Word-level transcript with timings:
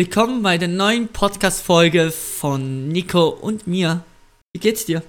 Willkommen 0.00 0.42
bei 0.42 0.56
der 0.56 0.68
neuen 0.68 1.08
Podcast-Folge 1.08 2.10
von 2.10 2.88
Nico 2.88 3.28
und 3.28 3.66
mir. 3.66 4.02
Wie 4.54 4.58
geht's 4.58 4.86
dir? 4.86 5.02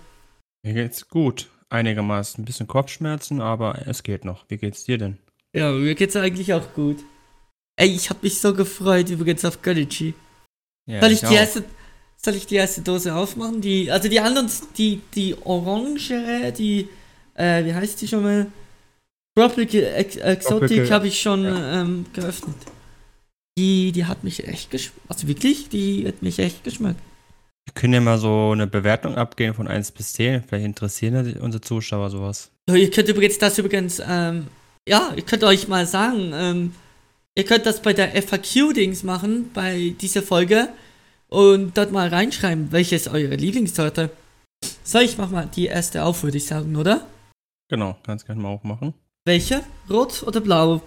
Mir 0.64 0.74
geht's 0.74 1.08
gut. 1.08 1.48
Einigermaßen. 1.70 2.42
Ein 2.42 2.46
bisschen 2.46 2.68
Kopfschmerzen, 2.68 3.40
aber 3.40 3.88
es 3.88 4.04
geht 4.04 4.26
noch. 4.26 4.44
Wie 4.50 4.58
geht's 4.58 4.84
dir 4.84 4.98
denn? 4.98 5.18
Ja, 5.56 5.72
mir 5.72 5.96
geht's 5.96 6.18
eigentlich 6.18 6.54
auch 6.54 6.74
gut. 6.74 6.98
Ey, 7.78 7.88
ich 7.88 8.10
hab 8.10 8.22
mich 8.22 8.42
so 8.42 8.54
gefreut 8.54 9.10
übrigens 9.10 9.46
auf 9.46 9.62
Gönnichi. 9.62 10.14
Ja, 10.90 11.00
soll, 11.00 11.12
ich 11.12 11.22
die 11.22 11.28
auch. 11.28 11.32
erste, 11.32 11.64
soll 12.18 12.36
ich 12.36 12.48
die 12.48 12.56
erste 12.56 12.82
Dose 12.82 13.16
aufmachen? 13.16 13.62
Die, 13.62 13.90
also 13.90 14.10
die 14.10 14.20
anderen, 14.20 14.52
die, 14.78 15.00
die 15.16 15.38
orangere, 15.46 16.52
die, 16.52 16.90
äh, 17.36 17.64
wie 17.64 17.74
heißt 17.74 18.02
die 18.02 18.10
schon 18.10 18.24
mal? 18.24 18.48
Tropical 19.38 19.84
Ex 19.84 20.18
Exotic 20.18 20.92
habe 20.92 21.08
ich 21.08 21.22
schon 21.22 21.46
ja. 21.46 21.82
ähm, 21.82 22.08
geöffnet. 22.12 22.58
Die, 23.58 23.92
die 23.92 24.06
hat 24.06 24.24
mich 24.24 24.48
echt 24.48 24.72
geschmeckt. 24.72 25.02
Also 25.10 25.28
wirklich, 25.28 25.70
die 25.70 26.08
hat 26.08 26.22
mich 26.22 26.40
echt 26.40 26.64
geschmeckt. 26.64 27.00
Wir 27.66 27.74
können 27.74 27.94
ja 27.94 28.02
mal 28.02 28.18
so 28.18 28.52
eine 28.52 28.68
Bewertung 28.68 29.16
abgehen 29.16 29.54
von 29.54 29.68
1 29.68 29.92
bis 29.92 30.14
10. 30.14 30.44
Vielleicht 30.44 30.66
interessieren 30.66 31.38
unsere 31.40 31.62
Zuschauer 31.62 32.10
sowas. 32.10 32.52
So, 32.68 32.76
ihr 32.76 32.90
könnt 32.90 33.10
übrigens 33.10 33.38
das 33.38 33.58
übrigens, 33.58 34.02
ähm, 34.06 34.48
ja, 34.88 35.14
ihr 35.16 35.24
könnt 35.24 35.44
euch 35.44 35.68
mal 35.68 35.86
sagen, 35.86 36.32
ähm, 36.34 36.76
ihr 37.36 37.46
könnt 37.46 37.66
das 37.66 37.82
bei 37.82 37.94
der 37.94 38.16
FAQ-Dings 38.22 39.04
machen, 39.04 39.52
bei 39.54 39.96
dieser 40.00 40.22
Folge 40.24 40.70
und 41.28 41.78
dort 41.78 41.92
mal 41.92 42.08
reinschreiben, 42.08 42.72
welches 42.72 43.08
eure 43.08 43.36
Lieblingssorte. 43.36 44.10
So, 44.84 45.00
ich 45.00 45.18
mach 45.18 45.30
mal 45.30 45.50
die 45.56 45.68
erste 45.68 46.04
auf, 46.04 46.24
würde 46.24 46.38
ich 46.38 46.46
sagen, 46.46 46.76
oder? 46.76 47.08
Genau, 47.70 47.98
kannst 48.04 48.26
gerne 48.26 48.42
mal 48.42 48.50
aufmachen. 48.50 48.94
Welche? 49.26 49.64
Rot 49.90 50.24
oder 50.24 50.42
blau? 50.42 50.82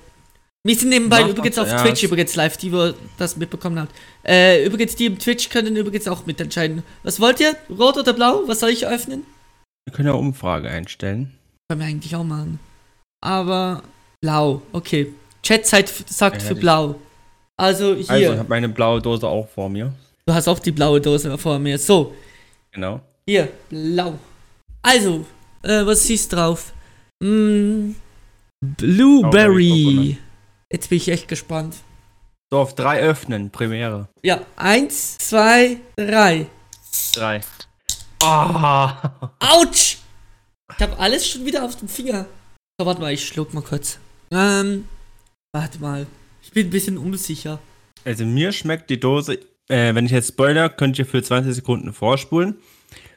Wir 0.66 0.74
sind 0.76 0.88
nebenbei 0.88 1.20
Mach 1.22 1.28
übrigens 1.28 1.58
auf 1.58 1.68
zuerst. 1.68 1.84
Twitch 1.84 2.02
übrigens 2.04 2.34
live, 2.36 2.56
die 2.56 2.72
wo 2.72 2.94
das 3.18 3.36
mitbekommen 3.36 3.78
habt. 3.78 3.94
Äh, 4.26 4.64
übrigens, 4.64 4.96
die 4.96 5.04
im 5.06 5.18
Twitch 5.18 5.50
können 5.50 5.76
übrigens 5.76 6.08
auch 6.08 6.24
mitentscheiden. 6.24 6.82
Was 7.02 7.20
wollt 7.20 7.38
ihr? 7.40 7.54
Rot 7.68 7.98
oder 7.98 8.14
blau? 8.14 8.42
Was 8.46 8.60
soll 8.60 8.70
ich 8.70 8.86
öffnen? 8.86 9.24
Wir 9.86 9.94
können 9.94 10.08
ja 10.08 10.14
Umfrage 10.14 10.70
einstellen. 10.70 11.32
Können 11.68 11.80
wir 11.82 11.86
eigentlich 11.88 12.16
auch 12.16 12.24
machen. 12.24 12.58
Aber 13.22 13.82
blau, 14.22 14.62
okay. 14.72 15.12
Chatzeit 15.42 15.90
f- 15.90 16.04
sagt 16.06 16.40
Ja, 16.40 16.48
für 16.48 16.54
blau. 16.54 16.94
Also 17.58 17.94
hier, 17.94 18.10
Also, 18.10 18.32
ich 18.32 18.38
habe 18.38 18.48
meine 18.48 18.68
blaue 18.70 19.02
Dose 19.02 19.28
auch 19.28 19.48
vor 19.50 19.68
mir. 19.68 19.92
du 20.26 20.32
hast 20.32 20.48
auch 20.48 20.58
die 20.58 20.72
blaue 20.72 20.98
Dose 21.00 21.36
vor 21.36 21.58
mir. 21.58 21.78
So, 21.78 22.14
Genau. 22.72 23.02
hier, 23.28 23.48
blau. 23.68 24.18
Also, 24.82 25.26
äh, 25.62 25.84
was 25.84 26.04
siehst 26.04 26.32
drauf? 26.32 26.72
Mm, 27.22 27.90
Blueberry. 28.64 30.16
Jetzt 30.72 30.88
bin 30.90 30.98
ich 30.98 31.08
echt 31.08 31.28
gespannt. 31.28 31.76
So, 32.50 32.58
auf 32.60 32.74
3 32.74 33.00
öffnen. 33.00 33.50
Premiere. 33.50 34.08
Ja, 34.22 34.40
eins, 34.56 35.18
zwei, 35.18 35.78
drei. 35.96 36.46
3. 37.14 37.40
Ah! 38.22 39.32
Autsch! 39.40 39.98
Ich 40.76 40.82
habe 40.82 40.98
alles 40.98 41.28
schon 41.28 41.44
wieder 41.44 41.64
auf 41.64 41.76
dem 41.76 41.88
Finger. 41.88 42.26
So, 42.78 42.86
warte 42.86 43.00
mal, 43.00 43.12
ich 43.12 43.26
schluck 43.26 43.54
mal 43.54 43.62
kurz. 43.62 43.98
Ähm, 44.30 44.88
warte 45.52 45.78
mal. 45.80 46.06
Ich 46.42 46.50
bin 46.50 46.66
ein 46.68 46.70
bisschen 46.70 46.98
unsicher. 46.98 47.58
Also, 48.04 48.24
mir 48.24 48.52
schmeckt 48.52 48.90
die 48.90 49.00
Dose, 49.00 49.38
äh, 49.68 49.94
wenn 49.94 50.06
ich 50.06 50.12
jetzt 50.12 50.28
spoiler, 50.28 50.68
könnt 50.68 50.98
ihr 50.98 51.06
für 51.06 51.22
20 51.22 51.54
Sekunden 51.54 51.92
vorspulen. 51.92 52.56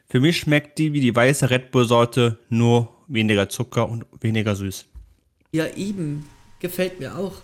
Für 0.08 0.20
mich 0.20 0.38
schmeckt 0.38 0.78
die 0.78 0.92
wie 0.92 1.00
die 1.00 1.14
weiße 1.14 1.50
Red 1.50 1.70
Bull-Sorte, 1.70 2.38
nur 2.48 2.88
weniger 3.08 3.48
Zucker 3.48 3.88
und 3.88 4.06
weniger 4.20 4.56
süß. 4.56 4.86
Ja, 5.52 5.66
eben. 5.74 6.28
Gefällt 6.60 7.00
mir 7.00 7.16
auch. 7.16 7.34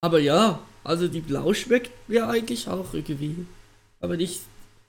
Aber 0.00 0.18
ja, 0.20 0.60
also 0.84 1.08
die 1.08 1.20
Blau 1.20 1.52
schmeckt 1.54 1.90
mir 2.08 2.28
eigentlich 2.28 2.68
auch 2.68 2.94
irgendwie. 2.94 3.46
Aber 4.00 4.16
nicht. 4.16 4.40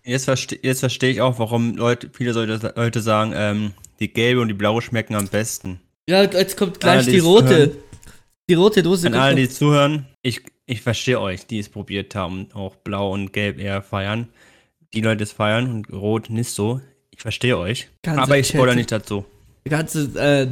Jetzt, 0.04 0.26
verste 0.26 0.58
jetzt 0.62 0.80
verstehe 0.80 1.12
ich 1.12 1.22
auch, 1.22 1.40
warum 1.40 1.76
Leute, 1.76 2.10
viele 2.14 2.32
Leute, 2.32 3.02
sagen, 3.02 3.34
ähm, 3.36 3.74
die 4.00 4.12
gelbe 4.12 4.42
und 4.42 4.48
die 4.48 4.54
blaue 4.54 4.82
schmecken 4.82 5.16
am 5.16 5.28
besten. 5.28 5.80
Ja, 6.10 6.24
jetzt 6.24 6.58
kommt 6.58 6.80
gleich 6.80 7.08
Ah, 7.08 7.10
die 7.12 7.20
rote. 7.20 7.58
hören. 7.58 7.72
Die 8.50 8.54
rote 8.56 8.82
Dose. 8.82 9.08
An 9.08 9.14
alle, 9.14 9.36
die 9.36 9.50
zuhören, 9.50 10.08
ich, 10.24 10.42
ich 10.66 10.82
verstehe 10.82 11.20
euch, 11.20 11.46
die 11.46 11.60
es 11.60 11.70
probiert 11.70 12.16
haben, 12.16 12.48
auch 12.54 12.76
blau 12.78 13.12
und 13.14 13.32
gelb 13.32 13.60
eher 13.60 13.82
feiern. 13.84 14.28
Die 14.94 15.02
Leute 15.02 15.24
es 15.24 15.32
feiern 15.32 15.70
und 15.72 15.94
rot 15.94 16.30
nicht 16.32 16.50
so. 16.50 16.82
Ich 17.12 17.22
verstehe 17.22 17.58
euch. 17.58 17.90
Ganze 18.02 18.22
aber 18.22 18.38
ich 18.40 18.48
spoilere 18.48 18.76
nicht 18.76 18.92
dazu. 18.92 19.26
Ganze, 19.68 20.06
äh, 20.20 20.48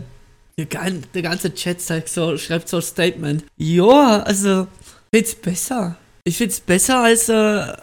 der, 0.58 0.66
gan 0.66 1.04
der 1.14 1.22
ganze 1.22 1.54
Chat 1.54 1.82
sagt 1.82 2.10
so, 2.10 2.38
schreibt 2.38 2.68
so 2.68 2.78
ein 2.78 2.84
Statement. 2.84 3.46
Ja, 3.58 4.24
also, 4.24 4.68
find's 5.14 5.36
besser. 5.36 5.98
Ich 6.24 6.38
find's 6.38 6.60
besser 6.60 7.00
als, 7.04 7.30
äh, 7.30 7.74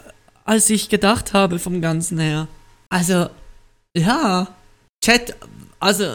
als 0.43 0.69
ich 0.69 0.89
gedacht 0.89 1.33
habe 1.33 1.57
vom 1.57 1.81
Ganzen 1.81 2.19
her. 2.19 2.47
Also, 2.89 3.29
ja. 3.95 4.47
Chat, 5.03 5.35
also, 5.79 6.05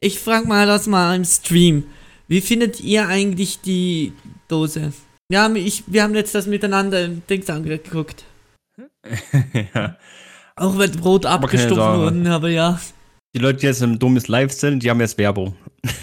ich 0.00 0.18
frag 0.18 0.46
mal 0.46 0.66
das 0.66 0.86
mal 0.86 1.16
im 1.16 1.24
Stream. 1.24 1.84
Wie 2.28 2.40
findet 2.40 2.80
ihr 2.80 3.08
eigentlich 3.08 3.60
die 3.60 4.12
Dose? 4.48 4.92
Wir 5.28 5.42
haben, 5.42 5.56
ich, 5.56 5.84
wir 5.86 6.02
haben 6.02 6.14
jetzt 6.14 6.34
das 6.34 6.46
miteinander 6.46 7.04
im 7.04 7.22
Dings 7.26 7.50
angeguckt. 7.50 8.24
ja. 9.74 9.96
Auch 10.56 10.78
wenn 10.78 10.92
Brot 10.92 11.26
abgestuft 11.26 11.76
wurden, 11.76 12.26
aber 12.26 12.50
ja. 12.50 12.80
Die 13.34 13.40
Leute, 13.40 13.60
die 13.60 13.66
jetzt 13.66 13.82
im 13.82 13.98
dummes 13.98 14.28
Live 14.28 14.52
sind, 14.52 14.82
die 14.82 14.90
haben 14.90 15.00
jetzt 15.00 15.16
Werbung. 15.18 15.56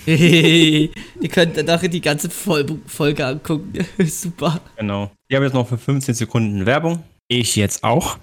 Ihr 0.05 0.89
könnt 1.31 1.55
danach 1.57 1.81
die 1.81 2.01
ganze 2.01 2.29
Folge 2.29 3.25
angucken. 3.25 3.85
Super. 4.05 4.59
Genau. 4.77 5.11
Die 5.29 5.35
haben 5.35 5.43
jetzt 5.43 5.53
noch 5.53 5.67
für 5.67 5.77
15 5.77 6.15
Sekunden 6.15 6.65
Werbung. 6.65 7.03
Ich 7.27 7.55
jetzt 7.55 7.83
auch. 7.83 8.17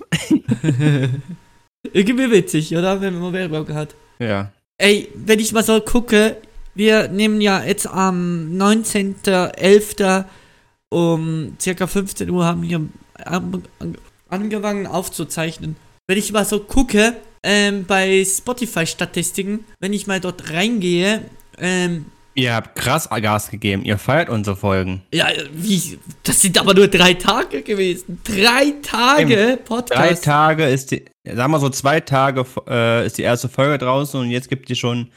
Irgendwie 1.92 2.30
witzig, 2.30 2.76
oder? 2.76 3.00
Wenn 3.00 3.18
man 3.18 3.32
Werbung 3.32 3.72
hat. 3.72 3.94
Ja. 4.18 4.52
Ey, 4.78 5.08
wenn 5.14 5.38
ich 5.38 5.52
mal 5.52 5.62
so 5.62 5.80
gucke, 5.80 6.36
wir 6.74 7.08
nehmen 7.08 7.40
ja 7.40 7.64
jetzt 7.64 7.86
am 7.86 8.50
19.11. 8.52 10.24
um 10.90 11.56
circa 11.60 11.86
15 11.86 12.28
Uhr 12.28 12.44
haben 12.44 12.62
wir 12.62 12.86
an, 13.24 13.62
an, 13.78 13.96
angefangen 14.28 14.86
aufzuzeichnen. 14.86 15.76
Wenn 16.06 16.18
ich 16.18 16.32
mal 16.32 16.44
so 16.44 16.60
gucke, 16.60 17.16
ähm, 17.42 17.84
bei 17.86 18.24
Spotify-Statistiken, 18.24 19.64
wenn 19.80 19.92
ich 19.92 20.06
mal 20.06 20.20
dort 20.20 20.50
reingehe, 20.50 21.22
ähm, 21.58 22.06
Ihr 22.36 22.54
habt 22.54 22.76
krass 22.76 23.08
Gas 23.08 23.50
gegeben. 23.50 23.82
Ihr 23.86 23.96
feiert 23.96 24.28
unsere 24.28 24.56
Folgen. 24.56 25.00
ja, 25.12 25.28
wie, 25.54 25.98
das 26.22 26.42
sind 26.42 26.60
aber 26.60 26.74
nur 26.74 26.86
drei 26.86 27.14
Tage 27.14 27.62
gewesen. 27.62 28.20
Drei 28.24 28.74
Tage 28.82 29.58
Podcast. 29.64 29.90
Drei 29.90 30.12
Tage 30.14 30.64
ist 30.66 30.90
die, 30.90 31.06
sagen 31.24 31.50
wir 31.50 31.60
so 31.60 31.70
zwei 31.70 32.00
Tage 32.00 32.44
äh, 32.68 33.06
ist 33.06 33.16
die 33.16 33.22
erste 33.22 33.48
Folge 33.48 33.78
draußen 33.78 34.20
und 34.20 34.30
jetzt 34.30 34.50
gibt 34.50 34.68
die 34.68 34.76
schon, 34.76 35.08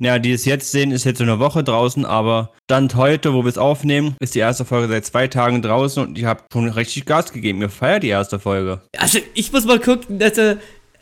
naja, 0.00 0.18
die 0.18 0.32
es 0.32 0.46
jetzt 0.46 0.72
sehen, 0.72 0.90
ist 0.90 1.04
jetzt 1.04 1.18
so 1.18 1.24
eine 1.24 1.38
Woche 1.38 1.62
draußen, 1.62 2.04
aber 2.04 2.50
Stand 2.68 2.96
heute, 2.96 3.34
wo 3.34 3.44
wir 3.44 3.50
es 3.50 3.58
aufnehmen, 3.58 4.16
ist 4.18 4.34
die 4.34 4.40
erste 4.40 4.64
Folge 4.64 4.88
seit 4.88 5.06
zwei 5.06 5.28
Tagen 5.28 5.62
draußen 5.62 6.04
und 6.04 6.18
ich 6.18 6.24
habe 6.24 6.42
schon 6.52 6.68
richtig 6.68 7.06
Gas 7.06 7.32
gegeben. 7.32 7.60
Ihr 7.60 7.70
feiert 7.70 8.02
die 8.02 8.08
erste 8.08 8.40
Folge. 8.40 8.80
Also, 8.98 9.20
ich 9.34 9.52
muss 9.52 9.64
mal 9.64 9.78
gucken, 9.78 10.20
also, 10.20 10.56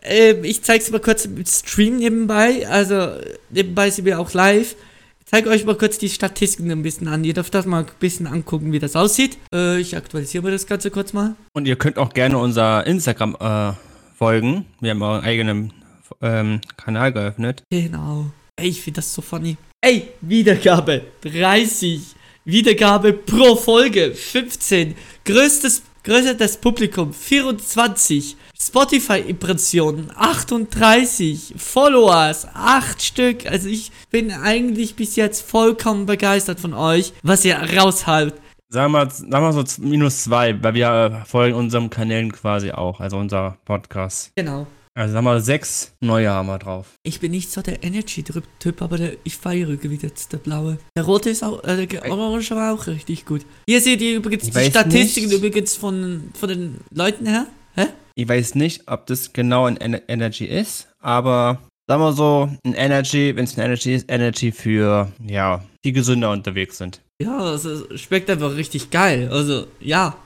ähm, 0.04 0.44
ich 0.44 0.62
zeig's 0.62 0.90
mal 0.90 1.00
kurz 1.00 1.24
im 1.24 1.44
Stream 1.46 1.96
nebenbei. 1.96 2.66
Also, 2.68 3.20
nebenbei 3.50 3.90
sind 3.90 4.04
wir 4.04 4.20
auch 4.20 4.32
live. 4.32 4.74
Ich 5.20 5.26
zeige 5.26 5.48
euch 5.48 5.64
mal 5.64 5.76
kurz 5.76 5.98
die 5.98 6.08
Statistiken 6.08 6.70
ein 6.70 6.82
bisschen 6.82 7.08
an. 7.08 7.24
Ihr 7.24 7.34
dürft 7.34 7.54
das 7.54 7.66
mal 7.66 7.84
ein 7.84 7.90
bisschen 8.00 8.26
angucken, 8.26 8.72
wie 8.72 8.78
das 8.78 8.96
aussieht. 8.96 9.38
Äh, 9.54 9.80
ich 9.80 9.96
aktualisiere 9.96 10.50
das 10.50 10.66
Ganze 10.66 10.90
kurz 10.90 11.12
mal. 11.12 11.34
Und 11.54 11.66
ihr 11.66 11.76
könnt 11.76 11.98
auch 11.98 12.12
gerne 12.12 12.38
unser 12.38 12.86
Instagram 12.86 13.36
äh, 13.40 13.72
folgen. 14.18 14.66
Wir 14.80 14.90
haben 14.90 15.02
einen 15.02 15.24
eigenen 15.24 15.72
ähm, 16.20 16.60
Kanal 16.76 17.12
geöffnet. 17.12 17.64
Genau. 17.70 18.26
Ey, 18.56 18.68
ich 18.68 18.82
finde 18.82 18.96
das 18.96 19.14
so 19.14 19.22
funny. 19.22 19.56
Ey, 19.80 20.08
Wiedergabe 20.20 21.02
30. 21.22 22.00
Wiedergabe 22.44 23.12
pro 23.12 23.56
Folge 23.56 24.14
15. 24.14 24.94
Größtes, 25.24 25.82
größtes 26.04 26.56
Publikum 26.58 27.12
24. 27.12 28.36
Spotify-Impressionen 28.64 30.12
38. 30.14 31.54
Followers 31.56 32.46
8 32.54 33.02
Stück. 33.02 33.46
Also 33.46 33.68
ich 33.68 33.90
bin 34.10 34.30
eigentlich 34.30 34.94
bis 34.94 35.16
jetzt 35.16 35.42
vollkommen 35.42 36.06
begeistert 36.06 36.60
von 36.60 36.72
euch, 36.72 37.12
was 37.22 37.44
ihr 37.44 37.56
raushaut. 37.56 38.34
Sagen 38.68 38.92
wir, 38.92 39.10
sagen 39.10 39.30
wir 39.30 39.52
so 39.52 39.64
minus 39.82 40.24
zwei, 40.24 40.62
weil 40.62 40.74
wir 40.74 40.88
äh, 40.88 41.26
folgen 41.28 41.56
unserem 41.56 41.90
Kanälen 41.90 42.30
quasi 42.32 42.70
auch, 42.70 43.00
also 43.00 43.16
unser 43.16 43.58
Podcast. 43.64 44.30
Genau. 44.36 44.66
Also 44.94 45.14
sagen 45.14 45.26
wir 45.26 45.40
sechs 45.40 45.92
neue 46.00 46.30
haben 46.30 46.46
wir 46.46 46.58
drauf. 46.58 46.86
Ich 47.02 47.18
bin 47.18 47.32
nicht 47.32 47.50
so 47.50 47.62
der 47.62 47.82
Energy-Typ, 47.82 48.80
aber 48.80 48.96
der, 48.96 49.12
ich 49.24 49.36
feiere 49.36 49.76
jetzt 49.82 50.32
der 50.32 50.38
blaue. 50.38 50.78
Der 50.96 51.04
rote 51.04 51.30
ist 51.30 51.42
auch, 51.42 51.64
äh, 51.64 51.86
der 51.86 52.10
orange 52.10 52.50
war 52.52 52.72
auch 52.74 52.86
richtig 52.86 53.26
gut. 53.26 53.44
Hier 53.66 53.80
seht 53.80 54.00
ihr 54.00 54.16
übrigens 54.16 54.44
Ich 54.44 54.54
die 54.54 54.70
Statistiken 54.70 55.28
nicht. 55.28 55.38
übrigens 55.38 55.76
von, 55.76 56.30
von 56.38 56.48
den 56.48 56.76
Leuten 56.94 57.26
her. 57.26 57.46
Hä? 57.74 57.86
Ich 58.14 58.28
weiß 58.28 58.54
nicht, 58.56 58.88
ob 58.88 59.06
das 59.06 59.32
genau 59.32 59.66
ein 59.66 59.76
Ener 59.78 60.00
Energy 60.08 60.44
ist, 60.44 60.88
aber 61.00 61.58
sagen 61.88 62.02
wir 62.02 62.12
so, 62.12 62.48
ein 62.64 62.74
Energy, 62.74 63.34
wenn 63.36 63.44
es 63.44 63.56
ein 63.56 63.64
Energy 63.64 63.94
ist, 63.94 64.10
Energy 64.10 64.52
für, 64.52 65.10
ja, 65.26 65.62
die 65.84 65.92
gesünder 65.92 66.30
unterwegs 66.30 66.78
sind. 66.78 67.00
Ja, 67.20 67.54
es 67.54 67.66
schmeckt 68.00 68.28
einfach 68.30 68.54
richtig 68.56 68.90
geil. 68.90 69.28
Also, 69.30 69.66
ja, 69.80 70.16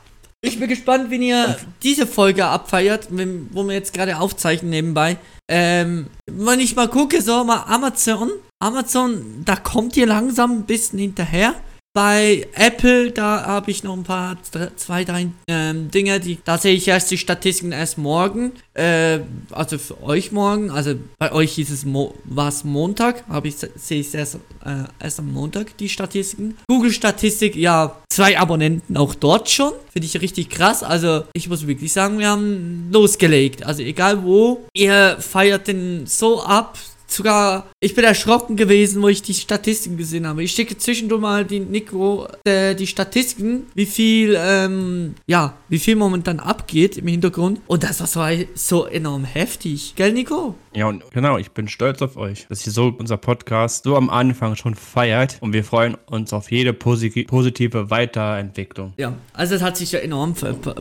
Ich 0.43 0.61
bin 0.61 0.69
gespannt, 0.69 1.11
wenn 1.11 1.23
ihr 1.23 1.56
diese 1.83 2.06
Folge 2.06 2.44
abfeiert, 2.44 3.09
wenn, 3.11 3.49
wo 3.53 3.65
wir 3.65 3.75
jetzt 3.75 3.93
gerade 3.94 4.19
aufzeichnen 4.19 4.71
nebenbei. 4.71 5.17
Ähm, 5.49 6.06
wenn 6.31 6.61
ich 6.61 6.77
mal 6.77 6.88
gucke, 6.88 7.21
so 7.23 7.43
mal 7.43 7.65
Amazon. 7.67 8.31
Amazon, 8.62 9.43
da 9.44 9.56
kommt 9.56 9.97
ihr 9.97 10.06
langsam 10.06 10.53
ein 10.59 10.62
bisschen 10.67 10.99
hinterher. 10.99 11.55
Bei 11.97 12.47
Apple, 12.53 13.11
da 13.11 13.47
habe 13.47 13.71
ich 13.71 13.83
noch 13.83 13.97
ein 13.97 14.03
paar, 14.03 14.37
zwei, 14.77 15.03
drei 15.03 15.29
ähm, 15.49 15.91
Dinge, 15.91 16.21
die, 16.21 16.37
da 16.45 16.59
sehe 16.59 16.75
ich 16.75 16.87
erst 16.87 17.11
die 17.11 17.17
Statistiken 17.17 17.73
erst 17.73 17.97
morgen. 17.97 18.53
Äh, 18.75 19.21
also 19.51 19.79
für 19.79 20.03
euch 20.03 20.31
morgen, 20.31 20.71
also 20.71 20.97
bei 21.19 21.33
euch 21.33 21.53
hieß 21.55 21.71
es, 21.71 21.87
Mo 21.87 22.15
war 22.25 22.49
es 22.49 22.65
Montag, 22.65 23.27
habe 23.31 23.49
ich, 23.49 23.57
sehe 23.57 24.01
ich 24.01 24.13
erst, 24.13 24.35
äh, 24.67 24.85
erst 25.01 25.21
am 25.21 25.33
Montag 25.33 25.75
die 25.79 25.89
Statistiken. 25.89 26.59
Google 26.69 26.93
Statistik, 26.93 27.57
ja, 27.57 27.97
zwei 28.11 28.39
Abonnenten 28.39 28.99
auch 28.99 29.15
dort 29.15 29.49
schon. 29.49 29.73
Finde 29.91 30.05
ich 30.05 30.21
richtig 30.21 30.51
krass. 30.51 30.83
Also 30.83 31.23
ich 31.33 31.49
muss 31.49 31.67
wirklich 31.67 31.95
sagen, 31.95 32.19
wir 32.19 32.29
haben 32.29 32.91
losgelegt. 32.93 33.65
Also 33.65 33.81
egal 33.81 34.23
wo, 34.23 34.67
ihr 34.75 35.17
feiert 35.19 35.67
den 35.67 36.07
so 36.07 36.43
ab, 36.43 36.77
sogar, 37.06 37.67
ich 37.81 37.94
bin 37.94 38.05
erschrocken 38.05 38.56
gewesen, 38.56 39.03
wo 39.03 39.08
ich 39.08 39.23
die 39.23 39.35
Statistiken 39.35 39.97
gesehen 39.97 40.26
habe. 40.26 40.43
Ich 40.43 40.53
schicke 40.53 40.76
zwischendurch 40.76 41.20
mal 41.20 41.44
die 41.44 41.61
Nico 41.61 42.29
äh, 42.44 42.75
die 42.75 42.87
Statistiken, 42.87 43.67
wie 43.75 43.87
viel, 43.87 44.37
ähm, 44.38 45.14
ja, 45.26 45.55
wie 45.69 45.79
viel 45.79 45.97
momentan 45.97 46.41
abgeht 46.41 46.97
im 46.99 47.06
Hintergrund. 47.06 47.61
Und 47.67 47.82
das 47.82 48.00
war 48.17 48.32
so, 48.55 48.87
enorm 48.87 49.25
heftig. 49.25 49.94
Gell, 49.97 50.12
Nico? 50.12 50.55
Ja, 50.75 50.87
und 50.87 51.03
genau, 51.12 51.38
ich 51.38 51.53
bin 51.53 51.69
stolz 51.69 52.03
auf 52.03 52.17
euch, 52.17 52.47
dass 52.49 52.67
ihr 52.67 52.73
so 52.73 52.94
unser 52.99 53.17
Podcast 53.17 53.85
so 53.85 53.97
am 53.97 54.11
Anfang 54.11 54.56
schon 54.56 54.75
feiert 54.75 55.38
und 55.41 55.52
wir 55.52 55.64
freuen 55.64 55.97
uns 56.06 56.32
auf 56.32 56.50
jede 56.50 56.73
posi 56.73 57.25
positive 57.25 57.91
Weiterentwicklung. 57.91 58.93
Ja, 58.99 59.14
also 59.32 59.55
es 59.55 59.62
hat 59.62 59.76
sich 59.76 59.93
ja 59.93 60.00
enorm 60.00 60.35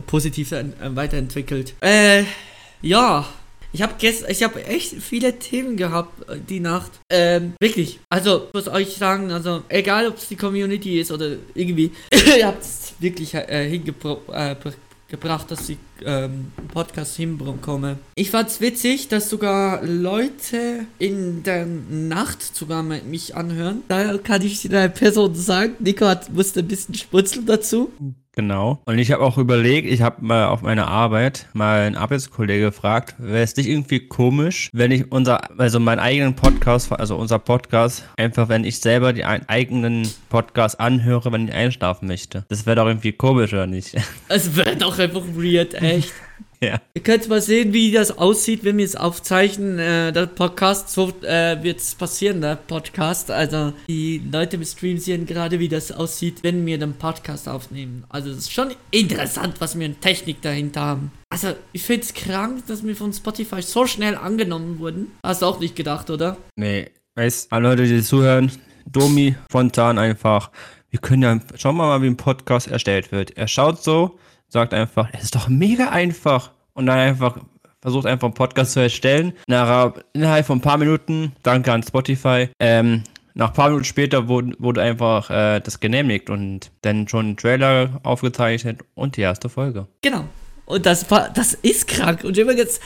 positiv 0.06 0.52
äh, 0.52 0.64
weiterentwickelt. 0.94 1.74
Äh, 1.80 2.24
ja, 2.82 3.26
ich 3.76 3.82
habe 3.82 3.92
gestern, 3.98 4.30
ich 4.30 4.42
habe 4.42 4.64
echt 4.64 4.94
viele 5.02 5.38
Themen 5.38 5.76
gehabt 5.76 6.30
äh, 6.30 6.38
die 6.38 6.60
Nacht. 6.60 6.92
Ähm, 7.10 7.52
wirklich. 7.60 8.00
Also, 8.08 8.46
ich 8.46 8.54
muss 8.54 8.68
euch 8.68 8.96
sagen, 8.96 9.30
also, 9.30 9.64
egal 9.68 10.08
ob 10.08 10.16
es 10.16 10.28
die 10.28 10.36
Community 10.36 10.98
ist 10.98 11.12
oder 11.12 11.36
irgendwie, 11.54 11.92
ihr 12.38 12.46
habt 12.46 12.62
es 12.62 12.94
wirklich 12.98 13.34
äh, 13.34 13.68
hingebracht, 13.68 14.22
äh, 14.32 15.48
dass 15.48 15.68
ich 15.68 15.76
ähm, 16.04 16.52
Podcast 16.72 17.16
hinbekomme. 17.16 17.98
Ich 18.14 18.30
fand's 18.30 18.60
witzig, 18.60 19.08
dass 19.08 19.30
sogar 19.30 19.84
Leute 19.84 20.86
in 20.98 21.42
der 21.42 21.66
Nacht 21.66 22.42
sogar 22.42 22.82
mich 22.82 23.36
anhören. 23.36 23.82
Da 23.88 24.18
kann 24.18 24.42
ich 24.42 24.62
der 24.62 24.88
Person 24.88 25.34
sagen, 25.34 25.74
Nico 25.78 26.06
hat, 26.06 26.32
musste 26.32 26.60
ein 26.60 26.68
bisschen 26.68 26.94
sputzeln 26.94 27.46
dazu. 27.46 27.90
Genau. 28.38 28.82
Und 28.84 28.98
ich 28.98 29.12
habe 29.12 29.24
auch 29.24 29.38
überlegt, 29.38 29.88
ich 29.88 30.02
habe 30.02 30.22
mal 30.22 30.48
auf 30.48 30.60
meiner 30.60 30.88
Arbeit 30.88 31.46
mal 31.54 31.80
einen 31.80 31.96
Arbeitskollege 31.96 32.66
gefragt, 32.66 33.14
wäre 33.16 33.42
es 33.42 33.56
nicht 33.56 33.66
irgendwie 33.66 34.08
komisch, 34.08 34.68
wenn 34.74 34.90
ich 34.90 35.10
unser, 35.10 35.58
also 35.58 35.80
meinen 35.80 36.00
eigenen 36.00 36.36
Podcast, 36.36 36.92
also 36.92 37.16
unser 37.16 37.38
Podcast, 37.38 38.04
einfach 38.18 38.50
wenn 38.50 38.64
ich 38.64 38.80
selber 38.80 39.14
die 39.14 39.24
eigenen 39.24 40.06
Podcast 40.28 40.78
anhöre, 40.78 41.32
wenn 41.32 41.48
ich 41.48 41.54
einschlafen 41.54 42.08
möchte. 42.08 42.44
Das 42.50 42.66
wäre 42.66 42.76
doch 42.76 42.86
irgendwie 42.86 43.12
komisch, 43.12 43.54
oder 43.54 43.66
nicht? 43.66 43.96
Es 44.28 44.54
wäre 44.54 44.76
doch 44.76 44.98
einfach 44.98 45.22
weird, 45.34 45.80
echt. 45.86 46.12
Ja. 46.60 46.80
Ihr 46.94 47.02
könnt 47.02 47.28
mal 47.28 47.42
sehen, 47.42 47.72
wie 47.72 47.92
das 47.92 48.16
aussieht, 48.16 48.64
wenn 48.64 48.78
wir 48.78 48.84
es 48.84 48.96
aufzeichnen. 48.96 49.78
Äh, 49.78 50.12
der 50.12 50.26
Podcast, 50.26 50.88
so 50.90 51.12
äh, 51.22 51.62
wird 51.62 51.80
es 51.80 51.94
passieren, 51.94 52.40
der 52.40 52.56
Podcast. 52.56 53.30
Also 53.30 53.72
die 53.88 54.22
Leute 54.32 54.56
im 54.56 54.64
Stream 54.64 54.98
sehen 54.98 55.26
gerade, 55.26 55.58
wie 55.58 55.68
das 55.68 55.92
aussieht, 55.92 56.42
wenn 56.42 56.64
wir 56.64 56.78
den 56.78 56.94
Podcast 56.94 57.48
aufnehmen. 57.48 58.04
Also 58.08 58.30
es 58.30 58.38
ist 58.38 58.52
schon 58.52 58.74
interessant, 58.90 59.60
was 59.60 59.78
wir 59.78 59.84
in 59.84 60.00
Technik 60.00 60.40
dahinter 60.40 60.80
haben. 60.80 61.12
Also 61.28 61.48
ich 61.72 61.82
finde 61.82 62.02
es 62.02 62.14
krank, 62.14 62.66
dass 62.66 62.84
wir 62.84 62.96
von 62.96 63.12
Spotify 63.12 63.60
so 63.60 63.86
schnell 63.86 64.16
angenommen 64.16 64.78
wurden. 64.78 65.12
Hast 65.24 65.42
du 65.42 65.46
auch 65.46 65.60
nicht 65.60 65.76
gedacht, 65.76 66.08
oder? 66.08 66.38
Nee, 66.56 66.90
weißt 67.16 67.52
alle 67.52 67.68
Leute, 67.68 67.86
die 67.86 68.02
zuhören, 68.02 68.50
Domi, 68.90 69.34
spontan 69.50 69.98
einfach. 69.98 70.50
Wir 70.90 71.00
können 71.00 71.22
ja, 71.22 71.38
schauen 71.56 71.76
wir 71.76 71.86
mal, 71.86 72.00
wie 72.00 72.06
ein 72.06 72.16
Podcast 72.16 72.68
erstellt 72.68 73.12
wird. 73.12 73.36
Er 73.36 73.48
schaut 73.48 73.82
so, 73.82 74.18
sagt 74.56 74.74
einfach, 74.74 75.08
es 75.12 75.24
ist 75.24 75.34
doch 75.34 75.48
mega 75.48 75.90
einfach. 75.90 76.50
Und 76.72 76.86
dann 76.86 76.98
einfach 76.98 77.38
versucht 77.80 78.06
einfach 78.06 78.26
einen 78.26 78.34
Podcast 78.34 78.72
zu 78.72 78.80
erstellen. 78.80 79.32
Nach, 79.46 79.92
innerhalb 80.12 80.46
von 80.46 80.58
ein 80.58 80.62
paar 80.62 80.78
Minuten, 80.78 81.32
danke 81.42 81.72
an 81.72 81.82
Spotify, 81.82 82.48
ähm, 82.58 83.04
nach 83.34 83.48
ein 83.48 83.54
paar 83.54 83.68
Minuten 83.68 83.84
später 83.84 84.28
wurde, 84.28 84.56
wurde 84.58 84.82
einfach 84.82 85.30
äh, 85.30 85.60
das 85.60 85.78
genehmigt 85.78 86.30
und 86.30 86.72
dann 86.82 87.06
schon 87.06 87.30
ein 87.30 87.36
Trailer 87.36 88.00
aufgezeichnet 88.02 88.80
und 88.94 89.16
die 89.16 89.20
erste 89.20 89.48
Folge. 89.48 89.86
Genau. 90.02 90.24
Und 90.64 90.86
das 90.86 91.10
war, 91.10 91.28
das 91.28 91.54
ist 91.54 91.86
krank. 91.86 92.24
Und 92.24 92.36
übrigens, 92.36 92.80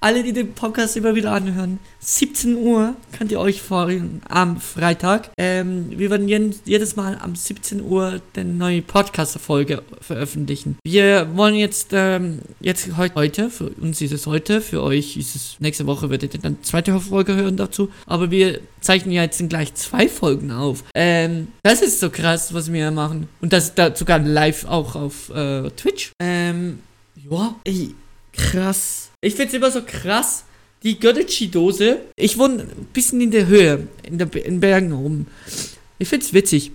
alle, 0.00 0.22
die 0.22 0.32
den 0.32 0.52
Podcast 0.52 0.96
immer 0.96 1.14
wieder 1.14 1.32
anhören, 1.32 1.78
17 2.00 2.56
Uhr 2.56 2.94
könnt 3.16 3.32
ihr 3.32 3.40
euch 3.40 3.62
freuen 3.62 4.20
am 4.28 4.60
Freitag. 4.60 5.30
Ähm, 5.38 5.90
wir 5.90 6.10
werden 6.10 6.28
jedes 6.64 6.96
Mal 6.96 7.18
am 7.20 7.34
17 7.34 7.82
Uhr 7.82 8.20
eine 8.36 8.44
neue 8.44 8.82
Podcast-Folge 8.82 9.82
veröffentlichen. 10.00 10.78
Wir 10.84 11.34
wollen 11.36 11.54
jetzt, 11.54 11.88
ähm, 11.92 12.40
jetzt 12.60 12.96
heute, 12.96 13.50
für 13.50 13.70
uns 13.70 14.00
ist 14.00 14.12
es 14.12 14.26
heute, 14.26 14.60
für 14.60 14.82
euch 14.82 15.16
ist 15.16 15.34
es 15.34 15.56
nächste 15.60 15.86
Woche, 15.86 16.10
werdet 16.10 16.34
ihr 16.34 16.40
dann 16.40 16.62
zweite 16.62 16.98
Folge 17.00 17.34
hören 17.34 17.56
dazu. 17.56 17.90
Aber 18.06 18.30
wir 18.30 18.60
zeichnen 18.80 19.12
ja 19.12 19.22
jetzt 19.22 19.42
gleich 19.48 19.74
zwei 19.74 20.08
Folgen 20.08 20.50
auf. 20.50 20.84
Ähm, 20.94 21.48
das 21.62 21.82
ist 21.82 22.00
so 22.00 22.10
krass, 22.10 22.52
was 22.52 22.72
wir 22.72 22.90
machen. 22.90 23.28
Und 23.40 23.52
das 23.52 23.74
da 23.74 23.94
sogar 23.96 24.18
live 24.18 24.66
auch 24.66 24.94
auf 24.94 25.30
äh, 25.30 25.70
Twitch. 25.70 26.12
Ähm, 26.20 26.80
ja, 27.28 27.56
ey, 27.64 27.94
krass 28.32 29.05
ich 29.26 29.34
finde 29.34 29.48
es 29.48 29.54
immer 29.54 29.70
so 29.70 29.82
krass, 29.84 30.44
die 30.82 31.00
Gödeci-Dose. 31.00 31.98
Ich 32.14 32.38
wohne 32.38 32.62
ein 32.62 32.88
bisschen 32.92 33.20
in 33.20 33.32
der 33.32 33.46
Höhe, 33.46 33.88
in, 34.04 34.18
der, 34.18 34.32
in 34.46 34.60
Bergen 34.60 34.92
oben. 34.92 35.26
Ich 35.98 36.08
finde 36.08 36.24
es 36.24 36.32
witzig, 36.32 36.70